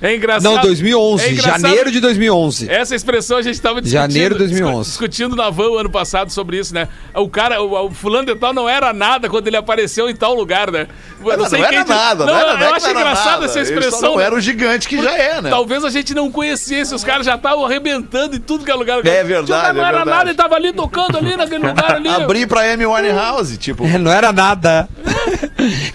[0.00, 0.54] É engraçado.
[0.54, 2.70] Não, 2011, É engraçado- janeiro de 2011.
[2.70, 4.90] Essa expressão a gente tava discutindo, Janeiro de 2011.
[4.90, 6.86] discu- discutindo na van o ano passado sobre isso, né?
[7.14, 10.34] O cara, o, o fulano de tal não era nada quando ele apareceu em tal
[10.34, 10.86] lugar, né?
[11.20, 12.90] Eu Não, não era quem te- nada, não, não era, eu não é acho não
[12.90, 13.44] era engraçada nada.
[13.46, 14.12] essa Ele só expressão.
[14.14, 15.50] não era o gigante que já é, né?
[15.50, 19.04] Talvez a gente não conhecesse, os caras já estavam arrebentando em tudo que é lugar.
[19.04, 20.16] É verdade, O cara não é era verdade.
[20.16, 22.08] nada, ele tava ali tocando ali naquele lugar ali.
[22.22, 23.84] Abrir pra Amy Winehouse, tipo.
[23.84, 24.88] É, não era nada.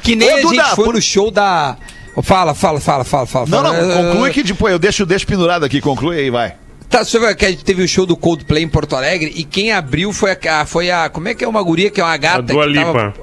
[0.02, 1.78] que nem Ô, a gente Duda, foi por- no show da.
[2.22, 3.46] Fala, fala, fala, fala, fala.
[3.48, 3.82] Não, fala.
[3.82, 6.56] não, conclui que depois eu deixo, deixo pendurado aqui, conclui aí, vai.
[6.90, 9.44] Tá, você viu que a gente teve o show do Coldplay em Porto Alegre e
[9.44, 11.10] quem abriu foi a, foi a.
[11.10, 12.40] Como é que é uma guria que é uma gata?
[12.40, 13.14] A Dua que tava- Lipa.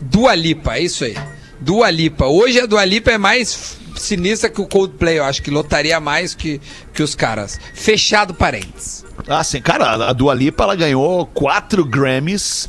[0.00, 1.16] Dua Lipa, é isso aí.
[1.60, 2.26] Dua Lipa.
[2.26, 6.34] Hoje a Dua Lipa é mais sinistra que o Coldplay, eu acho que lotaria mais
[6.34, 6.60] que,
[6.92, 7.60] que os caras.
[7.74, 9.04] Fechado parênteses.
[9.28, 12.68] Ah, sim, cara, a Dua Lipa, ela ganhou quatro Grammys.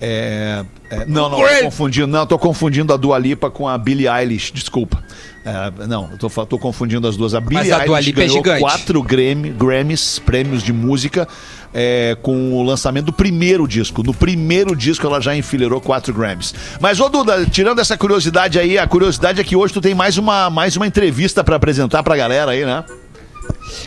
[0.00, 4.06] É, é, não, não, tô confundindo, não, tô confundindo a Dua Lipa com a Billie
[4.06, 5.02] Eilish, desculpa.
[5.44, 7.34] É, não, eu tô, tô confundindo as duas.
[7.34, 11.26] A Billie a Eilish é ganhou quatro Grammy, Grammys, prêmios de música,
[11.72, 14.02] é, com o lançamento do primeiro disco.
[14.02, 16.54] No primeiro disco ela já enfileirou quatro Grammys.
[16.78, 20.18] Mas, ô Duda, tirando essa curiosidade aí, a curiosidade é que hoje tu tem mais
[20.18, 22.84] uma, mais uma entrevista pra apresentar pra galera aí, né?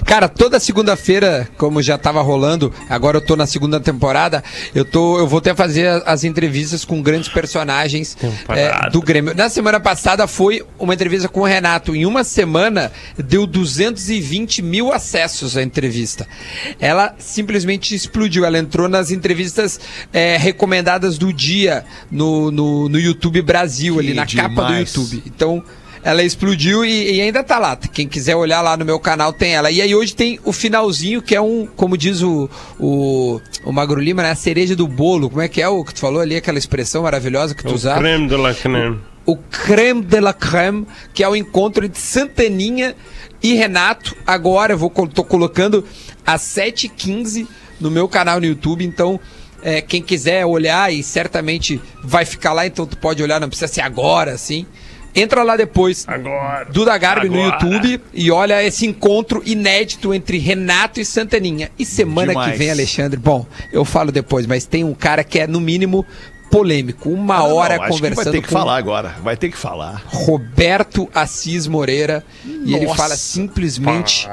[0.05, 4.43] Cara, toda segunda-feira, como já tava rolando, agora eu tô na segunda temporada,
[4.73, 8.17] eu tô, eu vou até fazer as entrevistas com grandes personagens
[8.49, 9.35] é, do Grêmio.
[9.35, 11.95] Na semana passada foi uma entrevista com o Renato.
[11.95, 16.27] Em uma semana deu 220 mil acessos a entrevista.
[16.79, 18.45] Ela simplesmente explodiu.
[18.45, 19.79] Ela entrou nas entrevistas
[20.11, 24.93] é, recomendadas do dia no, no, no YouTube Brasil, ali Que na capa do demais.
[24.95, 25.23] YouTube.
[25.25, 25.63] Então,
[26.03, 27.75] ela explodiu e, e ainda tá lá.
[27.75, 29.69] Quem quiser olhar lá no meu canal tem ela.
[29.69, 33.99] E aí hoje tem o finalzinho, que é um, como diz o, o, o Magro
[33.99, 34.31] Lima, né?
[34.31, 35.29] A cereja do bolo.
[35.29, 37.75] Como é que é o que tu falou ali, aquela expressão maravilhosa que tu O
[37.75, 37.99] usaste?
[37.99, 38.99] creme de la creme.
[39.25, 42.95] o creme de la creme, que é o encontro entre Santaninha
[43.43, 44.15] e Renato.
[44.25, 45.83] Agora eu vou, tô colocando
[46.25, 47.45] às 7h15
[47.79, 49.19] no meu canal no YouTube, então
[49.61, 53.67] é, quem quiser olhar e certamente vai ficar lá, então tu pode olhar, não precisa
[53.71, 54.65] ser agora, assim.
[55.15, 56.05] Entra lá depois.
[56.07, 56.65] Agora.
[56.71, 57.63] Duda Garbi no Agora.
[57.65, 61.71] YouTube e olha esse encontro inédito entre Renato e Santaninha.
[61.79, 62.51] E semana Demais.
[62.51, 66.05] que vem, Alexandre, bom, eu falo depois, mas tem um cara que é no mínimo
[66.51, 67.09] polêmico.
[67.09, 69.57] Uma Ah, não, hora que conversando vai ter que com falar agora, vai ter que
[69.57, 70.03] falar.
[70.07, 72.23] Roberto Assis Moreira
[72.65, 72.97] e ele Nossa.
[72.97, 74.27] fala simplesmente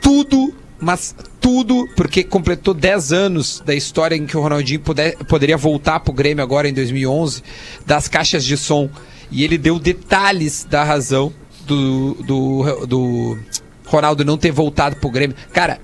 [0.00, 5.56] tudo, mas tudo, porque completou 10 anos da história em que o Ronaldinho puder- poderia
[5.56, 7.42] voltar pro Grêmio agora em 2011,
[7.86, 8.88] das caixas de som.
[9.30, 11.32] E ele deu detalhes da razão
[11.66, 13.38] do, do, do
[13.86, 15.36] Ronaldo não ter voltado pro Grêmio.
[15.52, 15.80] Cara,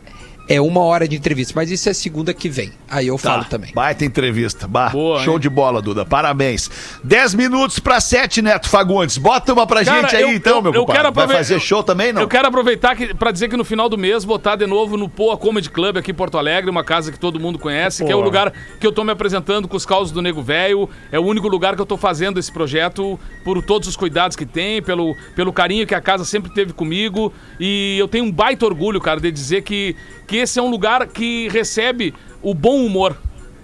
[0.49, 2.73] é uma hora de entrevista, mas isso é segunda que vem.
[2.89, 3.73] Aí eu falo também.
[3.75, 4.69] Baita entrevista.
[4.69, 5.41] Bah, Boa, show hein?
[5.41, 6.05] de bola, Duda.
[6.05, 6.71] Parabéns.
[7.03, 9.19] 10 minutos pra 7, Neto Fagundes.
[9.19, 11.83] Bota uma pra Cara, gente aí, eu- então, eu- meu eu quero Vai fazer show
[11.83, 12.23] também, não?
[12.23, 14.97] Eu quero aproveitar que, pra dizer que no final do mês vou estar de novo
[14.97, 18.13] no Poa Comedy Club aqui em Porto Alegre, uma casa que todo mundo conhece, que
[18.13, 18.25] é o Pô.
[18.25, 20.89] lugar que eu tô me apresentando com os causos do Nego Velho.
[21.11, 24.45] É o único lugar que eu tô fazendo esse projeto por todos os cuidados que
[24.47, 27.33] tem, pelo, pelo carinho que a casa sempre teve comigo.
[27.59, 31.07] E eu tenho um baita orgulho, cara, de dizer que que esse é um lugar
[31.07, 33.17] que recebe o bom humor.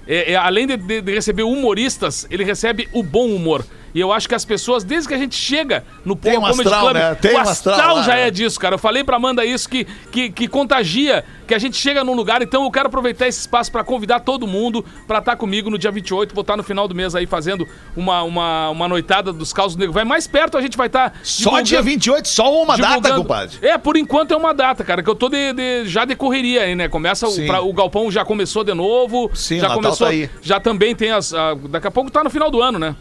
[0.07, 3.65] É, é, além de, de- de receber humoristas, ele recebe o bom humor.
[3.95, 6.61] E eu acho que as pessoas, desde que a gente chega no Poa um Comedy
[6.61, 7.15] astral, Club, né?
[7.17, 8.29] Tem o um astral, astral lá, já né?
[8.29, 8.75] é disso, cara.
[8.75, 12.41] Eu falei pra Amanda isso, que, que, que contagia, que a gente chega num lugar.
[12.43, 15.91] Então eu quero aproveitar esse espaço pra convidar todo mundo pra estar comigo no dia
[15.91, 16.35] 28.
[16.35, 19.81] Vou estar no final do mês aí fazendo uma, uma, uma noitada dos causos do
[19.81, 20.05] Nego Vai.
[20.05, 21.13] Mais perto a gente vai estar.
[21.23, 23.59] Só dia 28, só uma data, compadre.
[23.61, 26.63] É, por enquanto é uma data, cara, que eu tô de, de- já de correria
[26.63, 26.89] aí, né?
[26.89, 29.31] Começa o, pra- o galpão já começou de novo.
[29.35, 30.07] Sim, já começou.
[30.07, 30.31] tá aí.
[30.41, 31.35] Já também tem as.
[31.35, 32.95] a- daqui a pouco tá no final do ano, né?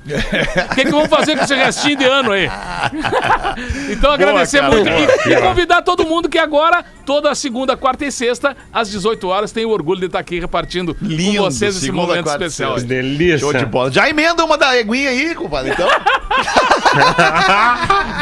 [0.72, 2.50] O que, que vamos fazer com esse restinho de ano aí?
[3.92, 5.18] então agradecer cara, muito boa.
[5.26, 9.52] e, e convidar todo mundo que agora, toda segunda, quarta e sexta, às 18 horas,
[9.52, 12.76] tem o orgulho de estar aqui repartindo Lindo, com vocês esse segunda, momento quarta especial.
[12.76, 13.40] Que delícia.
[13.40, 13.92] Show de bola.
[13.92, 15.88] Já emenda uma da eguinha aí, compadre, então.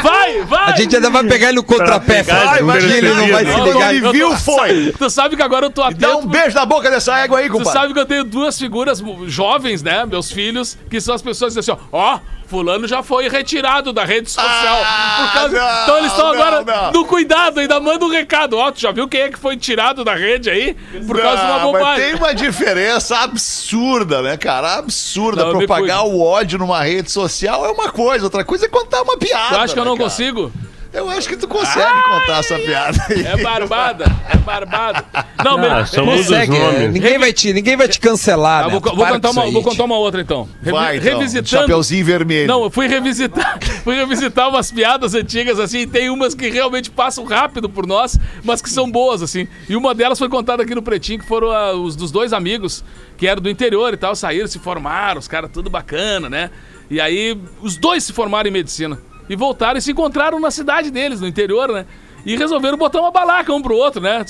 [0.02, 0.72] Vai, vai!
[0.72, 3.94] A gente ainda vai pegar ele no contrapé, de dia ele não vai se ligar.
[3.94, 4.92] ele viu, foi.
[4.96, 6.00] Tu sabe que agora eu tô atento.
[6.00, 7.72] Dá um beijo na boca dessa égua aí, Tu compadre.
[7.72, 10.06] sabe que eu tenho duas figuras jovens, né?
[10.06, 12.20] Meus filhos, que são as pessoas que dizem assim, ó, ó,
[12.50, 14.82] fulano já foi retirado da rede social.
[14.84, 15.58] Ah, por causa...
[15.58, 16.92] não, então eles estão não, agora não.
[16.92, 18.58] no cuidado, ainda manda um recado.
[18.58, 20.74] Ó, tu já viu quem é que foi tirado da rede aí?
[21.06, 22.04] Por causa de uma Não, mas bobagem.
[22.04, 24.74] tem uma diferença absurda, né, cara?
[24.74, 25.44] Absurda.
[25.44, 29.16] Não, Propagar o ódio numa rede social é uma coisa, outra coisa é contar uma
[29.16, 29.54] piada.
[29.54, 30.10] Tu acha que eu né, não cara?
[30.10, 30.52] consigo?
[30.92, 33.22] Eu acho que tu consegue contar essa piada aí.
[33.24, 35.04] É barbada, é barbada.
[35.44, 38.64] Não, Ah, me- são me- muitos Consegue, é, ninguém, vai te, ninguém vai te cancelar,
[38.64, 38.72] Ah, né?
[38.72, 40.48] vou, vou Para contar uma, vou contar uma outra então.
[40.60, 41.18] Revi- Vai, então.
[41.18, 41.48] Revisitando.
[41.48, 42.48] Chapeuzinho vermelho.
[42.48, 46.90] Não, eu fui revisitar, fui revisitar umas piadas antigas, assim, e tem umas que realmente
[46.90, 49.46] passam rápido por nós, mas que são boas, assim.
[49.68, 52.82] E uma delas foi contada aqui no Pretinho, que foram ah, os dos dois amigos,
[53.16, 56.50] que eram do interior e tal, saíram, se formaram, os caras tudo bacana, né?
[56.90, 58.98] E aí, os dois se formaram em medicina.
[59.30, 61.86] E voltaram e se encontraram na cidade deles, no interior, né?
[62.26, 64.24] E resolveram botar uma balaca um pro outro, né?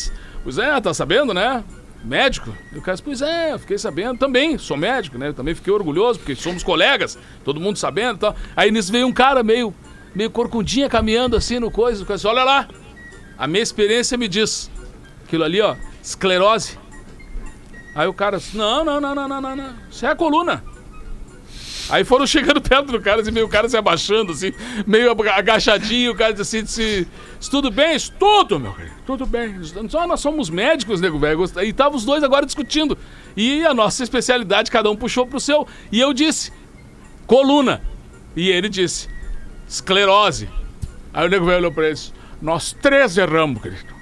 [0.44, 1.64] Pois é, tá sabendo, né?
[2.04, 2.54] Médico.
[2.70, 4.18] E o cara disse, pois é, fiquei sabendo.
[4.18, 5.28] Também, sou médico, né?
[5.28, 8.36] Eu também fiquei orgulhoso, porque somos colegas, todo mundo sabendo e tal.
[8.54, 9.72] Aí nisso veio um cara meio,
[10.14, 12.02] meio corcundinha caminhando assim no coisa.
[12.02, 12.68] O cara disse, olha lá,
[13.38, 14.70] a minha experiência me diz.
[15.24, 16.78] Aquilo ali, ó, esclerose.
[17.94, 19.74] Aí o cara disse, não, não, não, não, não, não, não.
[19.90, 20.62] Isso é a coluna.
[21.90, 24.52] Aí foram chegando perto do cara, assim, meio o cara se abaixando, assim,
[24.86, 27.08] meio aga- agachadinho, o cara disse assim, disse,
[27.40, 27.96] "Isso tudo bem?
[28.18, 29.56] Tudo, meu querido, tudo bem.
[29.88, 31.44] Só nós somos médicos, nego velho.
[31.62, 32.96] E estavam os dois agora discutindo.
[33.36, 35.66] E a nossa especialidade, cada um puxou pro seu.
[35.90, 36.52] E eu disse,
[37.26, 37.82] coluna.
[38.36, 39.08] E ele disse,
[39.68, 40.48] esclerose.
[41.12, 43.99] Aí o nego velho olhou pra ele e disse, nós três erramos, querido.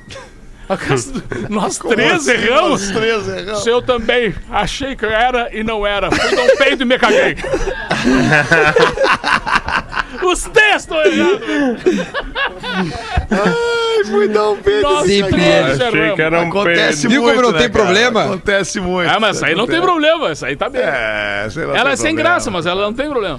[1.49, 2.83] Nós três erramos?
[2.83, 3.67] Os três erramos.
[3.67, 6.11] Eu também achei que era e não era.
[6.11, 7.37] Fui dar um peito e me caguei.
[10.23, 11.43] Os três estão errados.
[13.31, 14.83] Ai, fui dar um beijo.
[14.83, 17.09] Nós Sempre três Achei que era um Acontece peido.
[17.11, 17.85] Viu muito, como não né, tem cara?
[17.85, 18.25] problema?
[18.25, 19.11] Acontece muito.
[19.11, 20.31] Ah, mas essa aí não tem problema.
[20.31, 20.83] Essa aí tá bem.
[20.83, 22.31] É, sei lá, ela é sem problema.
[22.31, 23.39] graça, mas ela não tem problema.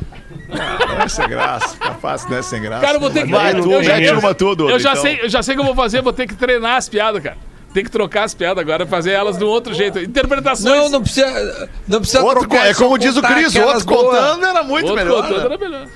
[0.49, 1.69] Não é sem graça.
[1.69, 2.81] Fica fácil, não é sem graça.
[2.85, 3.31] Cara, eu vou ter que.
[3.31, 4.69] Vai, eu, tu, eu já, eu- uma tudo.
[4.69, 5.01] eu já então.
[5.03, 7.21] sei, eu já sei o que eu vou fazer, vou ter que treinar as piadas,
[7.21, 7.37] cara.
[7.73, 9.99] Tem que trocar as piadas agora, fazer elas de um outro jeito.
[9.99, 10.65] Interpretações.
[10.75, 14.63] Não, não precisa, não precisa Outro, trocar, é como diz o Cris, outro contando era
[14.63, 15.21] muito Outro melhor.
[15.21, 15.45] contando né?
[15.45, 15.87] era melhor.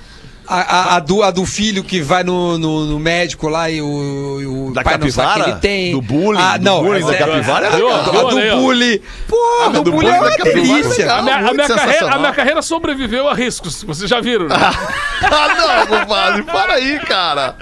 [0.46, 3.82] A, a- a do, a do filho que vai no, no, no médico lá e
[3.82, 5.44] o, e o Da pai não sabe capivara?
[5.44, 5.91] que ele tem.
[5.94, 6.84] Do bullying, Ah, do não.
[6.84, 8.56] bullying essa da é- capivara era a, do ó.
[8.58, 9.00] bullying.
[9.28, 10.98] Porra, a do, do bullying é bullying uma capivara é delícia.
[11.06, 11.18] legal.
[11.18, 13.84] A minha, a minha carreira, a minha carreira sobreviveu a riscos.
[13.84, 14.56] Vocês já viram, né?
[15.26, 15.56] Ah,
[15.88, 17.56] não, compadre, para aí, cara.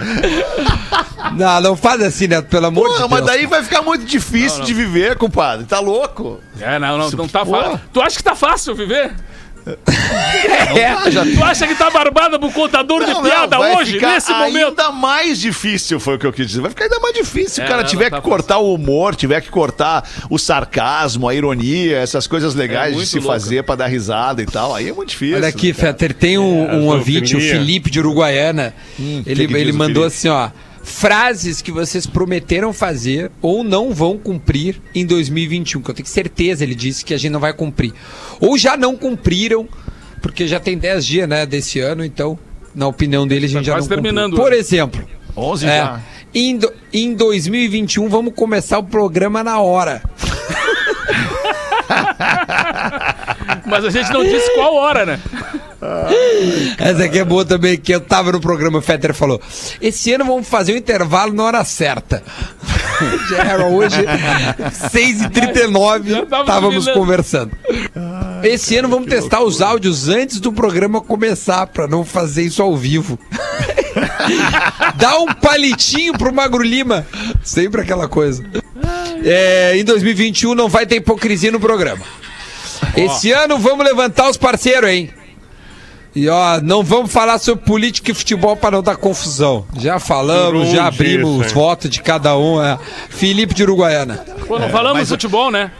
[1.36, 2.42] Não, não faz assim, né?
[2.42, 3.10] Pelo amor Porra, de Deus.
[3.10, 5.64] mas daí vai ficar muito difícil de viver, compadre.
[5.66, 6.40] Tá louco?
[6.60, 7.80] É, não, não, não tá fácil.
[7.92, 9.12] Tu acha que tá fácil viver?
[10.74, 10.94] É.
[11.36, 14.32] Tu acha que tá barbada pro contador de Não, piada não, vai hoje, ficar nesse
[14.32, 14.92] ainda momento?
[14.92, 16.60] mais difícil, foi o que eu quis dizer.
[16.60, 17.48] Vai ficar ainda mais difícil.
[17.50, 20.38] Se É, o cara não, tiver tá que cortar o humor, tiver que cortar o
[20.38, 23.30] sarcasmo, a ironia, essas coisas legais É de se louco.
[23.32, 24.74] fazer pra dar risada e tal.
[24.74, 25.36] Aí é muito difícil.
[25.36, 25.74] Olha aqui, né?
[25.74, 27.40] Fetter, tem um, É, um ouvinte, o.
[27.40, 28.74] Felipe de Uruguaiana.
[28.98, 30.16] ele que que ele mandou Felipe?
[30.16, 30.48] assim, ó.
[30.82, 36.64] Frases que vocês prometeram fazer ou não vão cumprir em 2021, que eu tenho certeza,
[36.64, 37.92] ele disse, que a gente não vai cumprir.
[38.40, 39.68] Ou já não cumpriram,
[40.20, 42.36] porque já tem 10 dias, né, desse ano, então,
[42.74, 44.02] na opinião dele, a gente Tá já não cumpriu.
[44.02, 44.56] terminando, Por né?
[44.56, 45.04] exemplo,
[45.36, 46.00] 11 é, já.
[46.34, 50.02] em, do- em 2021 vamos começar o programa na hora.
[53.66, 55.20] Mas a gente não disse qual hora, né?
[56.78, 59.40] Essa aqui é boa também, que eu tava no programa, o Fetter falou.
[59.80, 62.22] Esse ano vamos fazer o intervalo na hora certa.
[63.28, 63.96] Já era hoje,
[64.92, 67.50] 6h39, Já tava estávamos conversando.
[68.42, 72.76] Esse ano vamos testar os áudios antes do programa começar, pra não fazer isso ao
[72.76, 73.18] vivo.
[74.96, 77.06] Dá um palitinho pro Magro Lima.
[77.42, 78.44] Sempre aquela coisa.
[79.24, 82.04] é, em 2021 não vai ter hipocrisia no programa.
[82.96, 85.10] Esse ano vamos levantar os parceiros, hein?
[86.14, 89.64] E ó, não vamos falar sobre política e futebol para não dar confusão.
[89.78, 92.62] Já falamos, já abrimos os votos de cada um.
[92.62, 92.78] É.
[93.08, 94.24] Felipe de Uruguaiana.
[94.46, 95.70] Pô, não falamos mas- de futebol, né?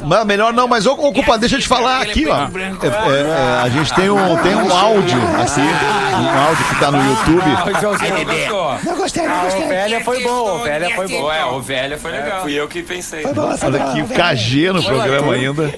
[0.00, 2.36] Mas melhor não, mas ô, culpa, deixa eu te falar aqui, ó.
[2.36, 6.90] É, é, é, a gente tem um, tem um áudio aqui, um áudio que tá
[6.90, 7.76] no YouTube.
[7.76, 8.78] O Joãozinho gostou.
[8.84, 9.66] Não gostei, não Ah, o gostei.
[9.68, 11.32] velho foi bom, o velho foi bom.
[11.32, 12.42] É, o velho foi legal.
[12.42, 13.24] Fui eu que pensei.
[13.24, 15.74] Olha aqui o KG no programa ainda.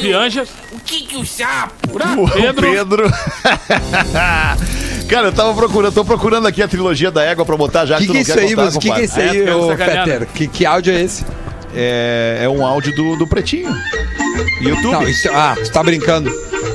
[0.00, 0.44] Pianja.
[0.82, 1.74] O que que o sapo?
[2.20, 2.70] O Pedro.
[2.72, 3.04] Pedro.
[5.08, 7.98] Cara, eu tava procurando, tô procurando aqui a trilogia da égua pra botar já O
[8.00, 9.22] que, tu que é não isso quer aí, contar, o que, que é isso É,
[9.24, 10.20] aí, quero ô Peter?
[10.20, 10.26] né?
[10.34, 11.24] Que, que áudio é esse?
[11.74, 13.74] É, é um áudio do, do Pretinho.
[14.60, 14.92] YouTube.
[14.92, 16.30] Não, isso, ah, tu tá brincando.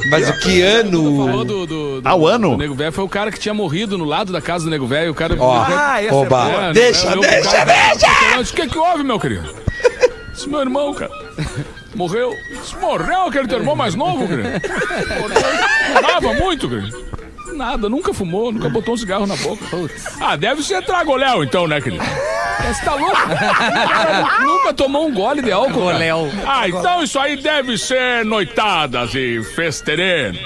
[0.10, 1.45] Mas o que Falou ano?
[1.45, 2.51] do, do, do, Ah, o ano?
[2.51, 2.91] do Nego Velho.
[2.91, 5.12] Foi o cara que tinha morrido no lado da casa do Nego Velho.
[5.12, 5.36] O cara.
[5.38, 6.49] Ó, Ah, esse é oba.
[6.49, 8.38] É, deixa, eu- deixa, o deixa!
[8.39, 9.53] Disse, O que que houve, meu querido?
[10.34, 11.12] Esse meu irmão, cara.
[11.98, 12.38] Morreu.
[12.80, 14.50] Morreu aquele teu irmão mais novo, querido.
[15.95, 17.08] Fumava muito, querido.
[17.54, 19.66] Nada, nunca fumou, nunca botou um cigarro na boca.
[20.22, 22.04] Ah, deve ser tragoléu então, né, querido?
[22.04, 23.16] Você tá louco?
[24.43, 25.89] Nunca- tomou um gole de álcool.
[26.45, 30.38] Ah, então isso aí deve ser noitadas e festereno.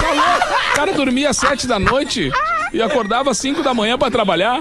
[0.00, 0.54] Tá louco?
[0.72, 2.30] O cara dormia às sete da noite
[2.72, 4.60] e acordava às cinco da manhã pra trabalhar.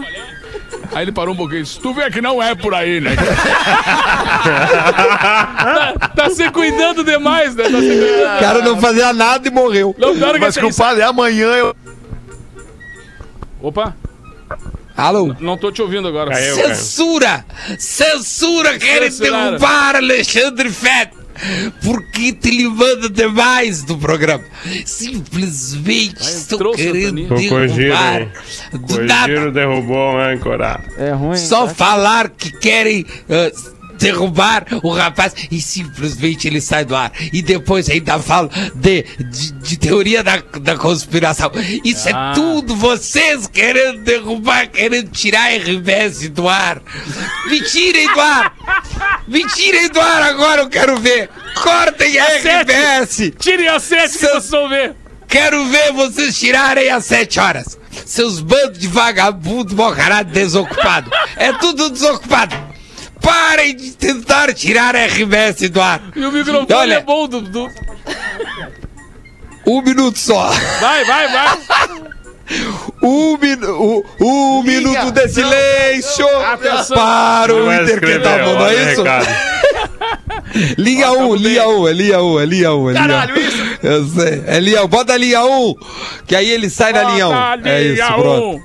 [0.93, 3.15] Aí ele parou um pouquinho e disse, tu vê que não é por aí, né?
[4.43, 7.63] tá, tá se cuidando demais, né?
[7.63, 8.39] Tá se O cuidando.
[8.39, 9.95] cara não fazia nada e morreu.
[9.97, 11.75] Não, que Mas, compadre, amanhã eu.
[13.61, 13.95] Opa,
[14.95, 15.35] Alô?
[15.39, 16.31] não tô te ouvindo agora.
[16.31, 16.67] Caiu, caiu.
[16.69, 17.45] Censura!
[17.77, 18.79] Censura!
[18.79, 21.18] Querem derrubar Alexandre Fett!
[21.83, 24.43] Porque te limando demais do programa.
[24.85, 27.45] Simplesmente estou trouxe a querendo Tony.
[27.45, 28.27] O Cogiro, derrubar.
[28.73, 29.25] O.
[29.25, 30.81] Giro derrubou o âncora.
[30.97, 31.37] É ruim.
[31.37, 33.51] Só falar que querem ah,
[33.99, 37.11] derrubar o rapaz e simplesmente ele sai do ar.
[37.33, 41.51] E depois ainda fala de, de, de teoria da, da conspiração.
[41.83, 42.31] Isso Ah.
[42.31, 46.81] é tudo vocês querendo derrubar, querendo tirar a RBS do ar.
[47.47, 48.53] Me tirem do ar!
[49.27, 51.29] Me tirem do ar agora, eu quero ver!
[51.61, 52.71] Cortem a sete.
[52.71, 53.33] RBS!
[53.37, 54.95] Tirem a sete que Seu- vocês vão ver.
[55.27, 57.77] Quero ver vocês tirarem às sete horas.
[58.05, 61.11] Seus bandos de vagabundo, caráter desocupado.
[61.35, 62.55] É tudo desocupado.
[63.21, 66.01] Parem de tentar tirar a RBS do ar.
[66.15, 66.93] E o microfone Olha.
[66.95, 67.69] é bom do, do-
[69.65, 70.49] Um minuto só.
[70.79, 71.57] Vai, vai, vai.
[73.03, 76.97] Um, minu um minuto de silêncio Atenção.
[76.97, 79.03] para o Vai escrever, interpretável, não olha é isso?
[80.77, 82.93] Linha 1, um, linha 1, um, é linha 1, um, é linha 1, um, é
[82.93, 83.39] linha Caralho, um.
[83.39, 83.57] isso?
[83.83, 85.75] Eu sei, é linha 1, bota a linha 1, um,
[86.25, 87.31] que aí ele sai na linha 1.
[87.31, 87.67] Um.
[87.67, 88.63] É isso, Linha pronto.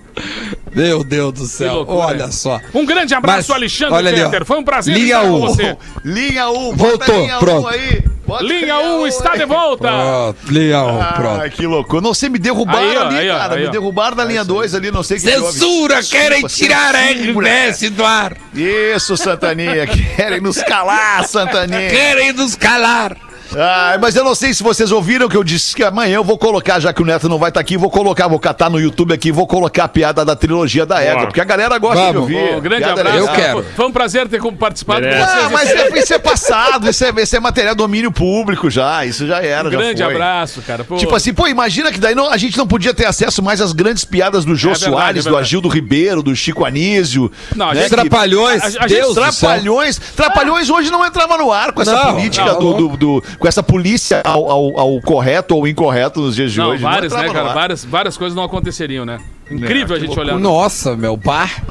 [0.75, 2.61] Meu Deus do céu, loucura, olha só.
[2.73, 4.17] Um grande abraço, Mas, Alexandre.
[4.17, 4.45] Fetter.
[4.45, 5.41] Foi um prazer Linha estar com um.
[5.41, 5.77] você.
[6.05, 7.65] Linha 1, um, Voltou, linha pronto.
[7.65, 8.14] Um aí.
[8.35, 9.39] Bota Linha linha 1 um está aí.
[9.39, 9.89] de volta.
[9.89, 11.51] Pronto, linha 1, um, Ah, pronto.
[11.51, 12.03] que loucura.
[12.03, 13.55] Não sei, me derrubaram Aí, ó, ali, aí, ó, cara.
[13.55, 15.33] aí, me derrubaram na linha 2 ali, não sei o que que.
[15.33, 17.01] Censura, querem Desculpa, tirar a.
[17.13, 18.37] RBS do ar.
[18.53, 19.87] Isso, Santaninha.
[19.87, 21.91] Querem nos calar, Santaninha.
[21.91, 23.17] Querem nos calar.
[23.57, 26.37] Ah, mas eu não sei se vocês ouviram que eu disse que amanhã eu vou
[26.39, 29.13] colocar, já que o Neto não vai estar aqui, vou colocar, vou catar no YouTube
[29.15, 32.21] aqui, vou colocar a piada da trilogia da Égua, porque a galera gosta de Vamos.
[32.23, 32.57] ouvir.
[32.57, 33.19] Um grande Piada abraço.
[33.19, 33.65] Eu quero.
[33.77, 35.21] Foi um prazer ter participado Merece.
[35.21, 35.45] com vocês.
[35.45, 39.27] Ah, mas é- isso é passado, isso é, isso é material domínio público já, isso
[39.27, 40.13] já era, Um já grande foi.
[40.13, 40.83] abraço, cara.
[40.85, 43.61] Pô, Tipo assim, pô, imagina que daí não, a gente não podia ter acesso mais
[43.61, 45.45] às grandes piadas do Jô É verdade, Soares, é do verdade.
[45.45, 47.31] Agildo Ribeiro, do Chico Anísio.
[47.55, 49.21] Não, a né, Trapalhões, a- a gente Deus do.
[49.21, 53.25] Trapalhões, Trapalhões hoje não entrava no ar com essa Não, política não, do, do- do-
[53.45, 56.83] com essa polícia ao, ao- ao correto ou incorreto nos dias de não, hoje.
[56.83, 57.53] várias, não né, cara?
[57.53, 59.19] Várias, várias coisas não aconteceriam, né?
[59.51, 60.39] Incrível É, a gente olhar.
[60.39, 61.63] Nossa, meu bar.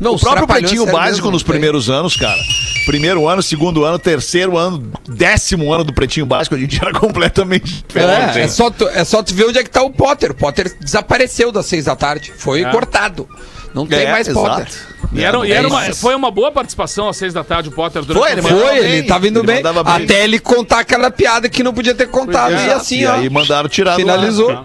[0.00, 1.52] Não, O próprio pretinho sério básico mesmo, nos tem.
[1.52, 2.40] primeiros anos, cara.
[2.84, 7.84] Primeiro ano, segundo ano, terceiro ano, décimo ano do pretinho básico, a gente era completamente
[7.86, 8.38] diferente.
[8.38, 10.32] É, é, só tu, é só tu ver onde é que tá o Potter.
[10.32, 12.32] O Potter desapareceu das seis da tarde.
[12.36, 12.70] Foi É.
[12.72, 13.28] cortado.
[13.74, 14.46] Não tem É, mais exato.
[14.46, 14.68] Potter.
[15.12, 16.00] E, era, e É era uma- isso.
[16.00, 18.02] foi uma boa participação às seis da tarde, o Potter.
[18.02, 19.72] durante Foi, o ele Foi, bem, ele tava indo ele bem, bem.
[19.86, 22.50] Até ele contar aquela piada que não podia ter contado.
[22.52, 22.66] Pois é.
[22.68, 23.12] E assim, e ó.
[23.14, 24.50] aí mandaram tirar Finalizou.
[24.50, 24.54] ar.
[24.56, 24.64] Não,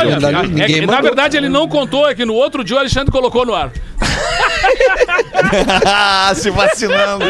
[0.00, 2.76] um- e- Verdade, é- é na verdade, ele não contou, é que no outro dia
[2.76, 3.70] o Alexandre colocou no ar.
[5.86, 7.24] Ah, se vacinando.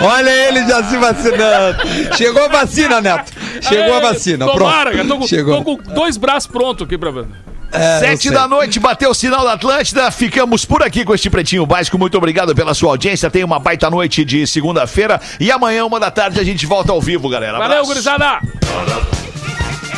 [0.00, 1.78] Olha ele já se vacinando.
[2.16, 3.32] Chegou a vacina, Neto.
[3.60, 4.46] Chegou a É, vacina.
[4.46, 4.96] Tomara, Pronto.
[4.96, 5.08] cara.
[5.08, 5.56] Tô, com- Chegou.
[5.56, 7.26] tô com dois braços prontos aqui pra ver.
[7.72, 10.10] É, Sete da noite, bateu o sinal da Atlântida.
[10.10, 11.98] Ficamos por aqui com este Pretinho Básico.
[11.98, 13.30] Muito obrigado pela sua audiência.
[13.30, 15.20] Tenha uma baita noite de segunda-feira.
[15.40, 17.58] E amanhã, uma da tarde, a gente volta ao vivo, galera.
[17.58, 17.88] Valeu, Abraço.
[17.88, 18.40] gurizada!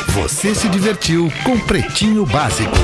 [0.08, 2.76] Você se divertiu com Pretinho Básico.